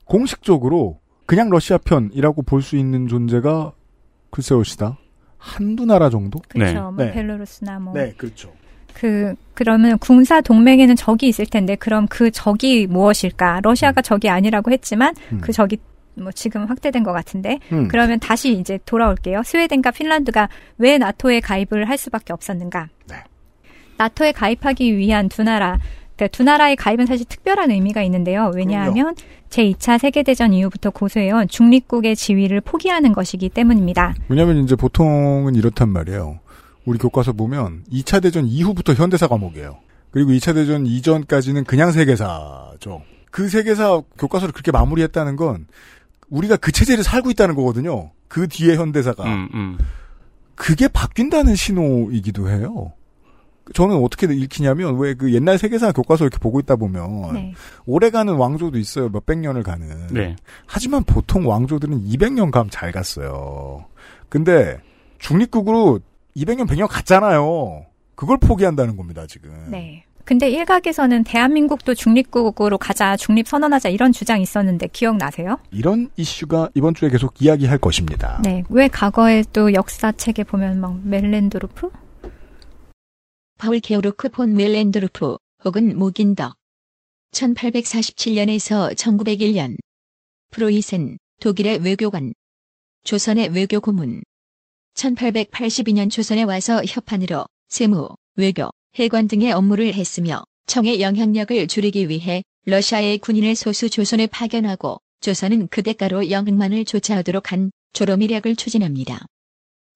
[0.05, 3.71] 공식적으로 그냥 러시아 편이라고 볼 수 있는 존재가
[4.33, 4.97] 글쎄요 시다.
[5.37, 6.39] 한두 나라 정도?
[6.49, 6.73] 그렇죠.
[6.73, 6.79] 네.
[6.79, 7.11] 뭐 네.
[7.11, 8.51] 벨로루스나 뭐 네, 그렇죠.
[8.95, 13.59] 그 그러면 군사 동맹에는 적이 있을 텐데 그럼 그 적이 무엇일까?
[13.61, 15.39] 러시아가 적이 아니라고 했지만 음.
[15.39, 15.77] 그 적이
[16.15, 17.87] 뭐 지금 확대된 것 같은데 음.
[17.89, 19.43] 그러면 다시 이제 돌아올게요.
[19.43, 22.89] 스웨덴과 핀란드가 왜 나토에 가입을 할 수밖에 없었는가?
[23.07, 23.17] 네.
[23.97, 25.77] 나토에 가입하기 위한 두 나라,
[26.15, 28.51] 그러니까 두 나라의 가입은 사실 특별한 의미가 있는데요.
[28.55, 29.15] 왜냐하면
[29.49, 34.15] 제2차 세계대전 이후부터 고수해온 중립국의 지위를 포기하는 것이기 때문입니다.
[34.29, 36.39] 왜냐면 이제 보통은 이렇단 말이에요.
[36.85, 39.77] 우리 교과서 보면 2차 대전 이후부터 현대사 과목이에요.
[40.11, 43.01] 그리고 2차 대전 이전까지는 그냥 세계사죠.
[43.31, 45.65] 그 세계사 교과서를 그렇게 마무리했다는 건
[46.29, 48.11] 우리가 그 체제를 살고 있다는 거거든요.
[48.27, 49.23] 그 뒤에 현대사가.
[49.23, 49.77] 음, 음.
[50.55, 52.93] 그게 바뀐다는 신호이기도 해요.
[53.73, 57.53] 저는 어떻게 읽히냐면 왜 그 옛날 세계사 교과서 이렇게 보고 있다 보면 네.
[57.85, 59.09] 오래가는 왕조도 있어요.
[59.09, 60.07] 몇백 년을 가는.
[60.11, 60.35] 네.
[60.65, 63.85] 하지만 보통 왕조들은 200년 감 잘 갔어요.
[64.29, 64.79] 근데
[65.19, 65.99] 중립국으로
[66.35, 67.85] 200년 100년 갔잖아요.
[68.15, 69.51] 그걸 포기한다는 겁니다, 지금.
[69.69, 70.03] 네.
[70.25, 75.57] 근데 일각에서는 대한민국도 중립국으로 가자, 중립 선언하자 이런 주장이 있었는데 기억나세요?
[75.71, 78.39] 이런 이슈가 이번 주에 계속 이야기할 것입니다.
[78.43, 78.63] 네.
[78.69, 81.89] 왜 과거에 또 역사책에 보면 막 멜렌드루프?
[83.57, 86.55] 파울 게오르크 폰 멜렌드루프 혹은 모긴덕.
[87.31, 89.77] 1847년에서 1901년.
[90.51, 92.33] 프로이센 독일의 외교관.
[93.03, 94.21] 조선의 외교 고문.
[94.95, 103.17] 1882년 조선에 와서 협판으로 세무, 외교, 해관 등의 업무를 했으며 청의 영향력을 줄이기 위해 러시아의
[103.19, 109.25] 군인을 소수 조선에 파견하고 조선은 그 대가로 영흥만을 조차하도록 한 조로미략을 추진합니다.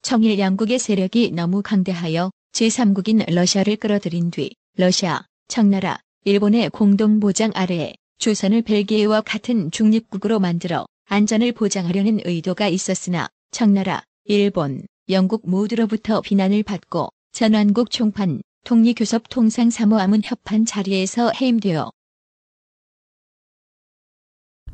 [0.02, 7.96] 청일 양국의 세력이 너무 강대하여 제3국인 러시아를 끌어들인 뒤 러시아, 청나라, 일본의 공동 보장 아래에
[8.18, 17.10] 조선을 벨기에와 같은 중립국으로 만들어 안전을 보장하려는 의도가 있었으나 청나라, 일본, 영국 모두로부터 비난을 받고
[17.32, 21.92] 전완국 총판, 통리교섭 통상사무함은 협판 자리에서 해임되어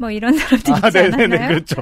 [0.04, 1.48] 뭐 이런 사람도 아, 있지 네네네, 않았나요?
[1.48, 1.76] 그렇죠.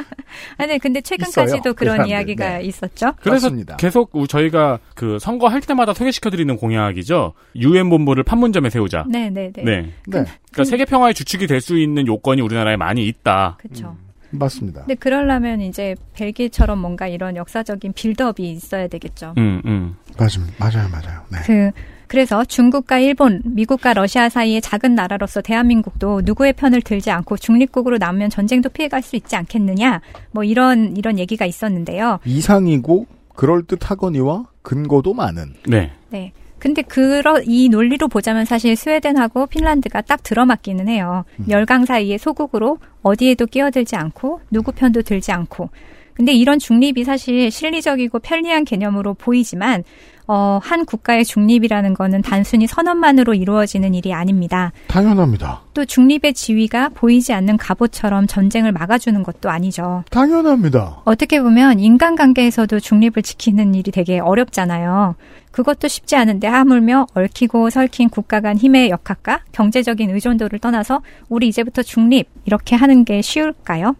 [0.56, 1.60] 아니 근데 최근까지도 있어요.
[1.62, 2.10] 그 그런 사람들.
[2.10, 2.64] 이야기가 네.
[2.64, 3.12] 있었죠.
[3.20, 3.76] 그래서 맞습니다.
[3.76, 7.34] 계속 우- 저희가 그 선거할 때마다 소개시켜드리는 공약이죠.
[7.56, 9.04] 유엔 본부를 판문점에 세우자.
[9.08, 9.62] 네, 네, 네.
[9.62, 9.92] 네.
[10.06, 13.58] 그러니까 세계 평화의 주축이 될 수 있는 요건이 우리나라에 많이 있다.
[13.60, 13.96] 그렇죠.
[14.30, 14.80] 맞습니다.
[14.82, 19.34] 근데 그러려면 이제 벨기에처럼 뭔가 이런 역사적인 빌드업이 있어야 되겠죠.
[19.38, 19.96] 음, 음.
[20.18, 20.54] 맞습니다.
[20.58, 21.20] 맞아요, 맞아요.
[21.30, 21.38] 네.
[21.44, 21.70] 그
[22.08, 28.30] 그래서 중국과 일본, 미국과 러시아 사이의 작은 나라로서 대한민국도 누구의 편을 들지 않고 중립국으로 남으면
[28.30, 30.00] 전쟁도 피해갈 수 있지 않겠느냐.
[30.32, 32.18] 뭐 이런 이런 얘기가 있었는데요.
[32.24, 33.06] 이상이고
[33.36, 35.54] 그럴 듯하거니와 근거도 많은.
[35.68, 35.92] 네.
[36.10, 36.32] 네.
[36.58, 41.24] 근데 그러 이 논리로 보자면 사실 스웨덴하고 핀란드가 딱 들어맞기는 해요.
[41.48, 45.70] 열강 사이의 소국으로 어디에도 끼어들지 않고 누구 편도 들지 않고.
[46.14, 49.84] 근데 이런 중립이 사실 실리적이고 편리한 개념으로 보이지만
[50.30, 54.72] 어, 한 국가의 중립이라는 거는 단순히 선언만으로 이루어지는 일이 아닙니다.
[54.88, 55.62] 당연합니다.
[55.72, 60.04] 또 중립의 지위가 보이지 않는 갑옷처럼 전쟁을 막아주는 것도 아니죠.
[60.10, 61.00] 당연합니다.
[61.04, 65.16] 어떻게 보면 인간관계에서도 중립을 지키는 일이 되게 어렵잖아요.
[65.50, 71.00] 그것도 쉽지 않은데 하물며 얽히고 설킨 국가 간 힘의 역학과 경제적인 의존도를 떠나서
[71.30, 73.96] 우리 이제부터 중립 이렇게 하는 게 쉬울까요?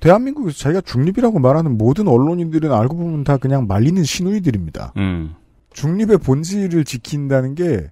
[0.00, 4.92] 대한민국에서 자기가 중립이라고 말하는 모든 언론인들은 알고 보면 다 그냥 말리는 신우이들입니다.
[4.98, 5.34] 음.
[5.72, 7.90] 중립의 본질을 지킨다는 게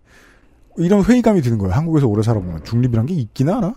[0.76, 1.74] 이런 회의감이 드는 거예요.
[1.74, 3.74] 한국에서 오래 살아보면 중립이란 게 있긴 하나?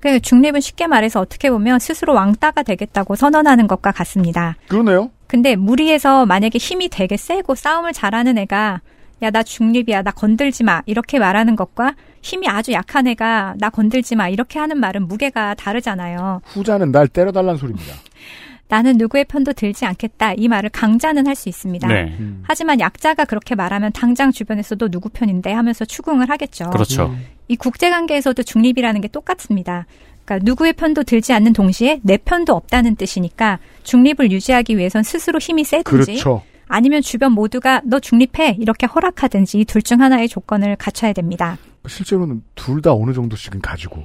[0.00, 4.56] 그 중립은 쉽게 말해서 어떻게 보면 스스로 왕따가 되겠다고 선언하는 것과 같습니다.
[4.68, 5.10] 그러네요.
[5.28, 8.80] 근데 무리해서 만약에 힘이 되게 세고 싸움을 잘하는 애가
[9.22, 14.16] 야 나 중립이야 나 건들지 마 이렇게 말하는 것과 힘이 아주 약한 애가 나 건들지
[14.16, 16.40] 마 이렇게 하는 말은 무게가 다르잖아요.
[16.46, 17.94] 후자는 날 때려달라는 소리입니다.
[18.68, 21.88] 나는 누구의 편도 들지 않겠다 이 말을 강자는 할 수 있습니다.
[21.88, 22.16] 네.
[22.42, 26.70] 하지만 약자가 그렇게 말하면 당장 주변에서도 누구 편인데 하면서 추궁을 하겠죠.
[26.70, 27.14] 그렇죠.
[27.48, 29.86] 이 국제관계에서도 중립이라는 게 똑같습니다.
[30.24, 35.64] 그러니까 누구의 편도 들지 않는 동시에 내 편도 없다는 뜻이니까 중립을 유지하기 위해선 스스로 힘이
[35.64, 36.42] 세든지 그렇죠.
[36.68, 41.58] 아니면 주변 모두가 너 중립해 이렇게 허락하든지 이 둘 중 하나의 조건을 갖춰야 됩니다.
[41.86, 44.02] 실제로는 둘 다 어느 정도씩은 가지고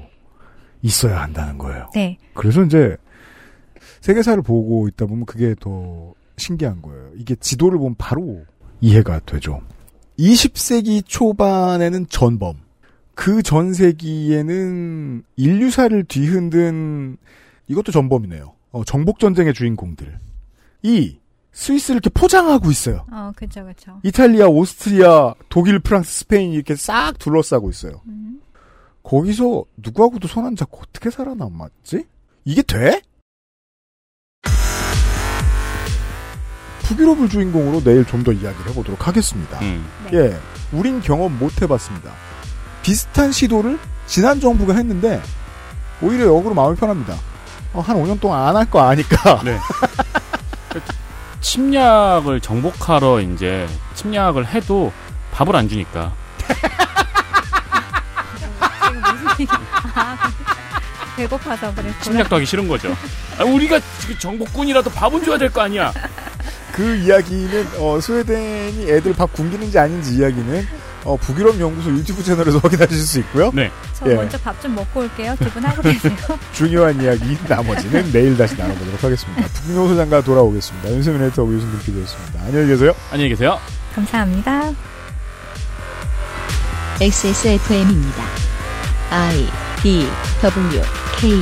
[0.82, 1.90] 있어야 한다는 거예요.
[1.94, 2.18] 네.
[2.34, 2.98] 그래서 이제
[4.08, 7.12] 세계사를 보고 있다 보면 그게 더 신기한 거예요.
[7.18, 8.46] 이게 지도를 보면 바로
[8.80, 9.60] 이해가 되죠.
[10.18, 12.56] 20세기 초반에는 전범,
[13.16, 17.18] 그 전 세기에는 인류사를 뒤흔든
[17.68, 18.54] 이것도 전범이네요.
[18.72, 20.18] 어, 정복 전쟁의 주인공들.
[20.84, 21.18] 이
[21.52, 23.06] 스위스를 이렇게 포장하고 있어요.
[23.12, 24.00] 어, 그죠, 그죠.
[24.04, 28.00] 이탈리아, 오스트리아, 독일, 프랑스, 스페인 이렇게 싹 둘러싸고 있어요.
[29.04, 32.06] 거기서 누구하고도 손 안 잡고 어떻게 살아남았지?
[32.46, 33.02] 이게 돼?
[36.88, 39.60] 북유럽을 주인공으로 내일 좀 더 이야기를 해보도록 하겠습니다.
[39.62, 39.86] 음.
[40.14, 40.40] 예,
[40.72, 42.12] 우린 경험 못 해봤습니다.
[42.82, 45.22] 비슷한 시도를 지난 정부가 했는데
[46.02, 47.16] 오히려 역으로 마음이 편합니다.
[47.74, 49.42] 어, 한 5년 동안 안 할 거 아니까.
[49.44, 49.58] 네.
[51.42, 54.92] 침략을 정복하러 이제 침략을 해도
[55.34, 56.14] 밥을 안 주니까.
[61.16, 62.02] 배고파서 그랬구나.
[62.02, 62.96] 침략도 하기 싫은 거죠.
[63.40, 65.92] 아, 우리가 지금 정복군이라도 밥은 줘야 될 거 아니야.
[66.74, 70.68] 그 이야기는 어, 스웨덴이 애들 밥 굶기는지 아닌지 이야기는
[71.06, 73.52] 어, 북유럽 연구소 유튜브 채널에서 확인하실 수 있고요.
[73.54, 73.72] 네.
[73.94, 75.36] 저 먼저 밥 좀 먹고 올게요.
[75.40, 76.14] 두 분 하고 계세요.
[76.54, 79.48] 중요한 이야기 나머지는 내일 다시 나눠보도록 하겠습니다.
[79.48, 80.92] 북유노 소장과 돌아오겠습니다.
[80.92, 82.42] 윤세민 에디터하고 유승균 PD였습니다.
[82.46, 82.94] 안녕히 계세요.
[83.12, 83.60] 안녕히 계세요.
[83.96, 84.72] 감사합니다.
[87.00, 88.24] XSFM입니다.
[89.10, 89.48] I
[89.82, 90.06] D
[90.42, 90.82] W
[91.20, 91.40] K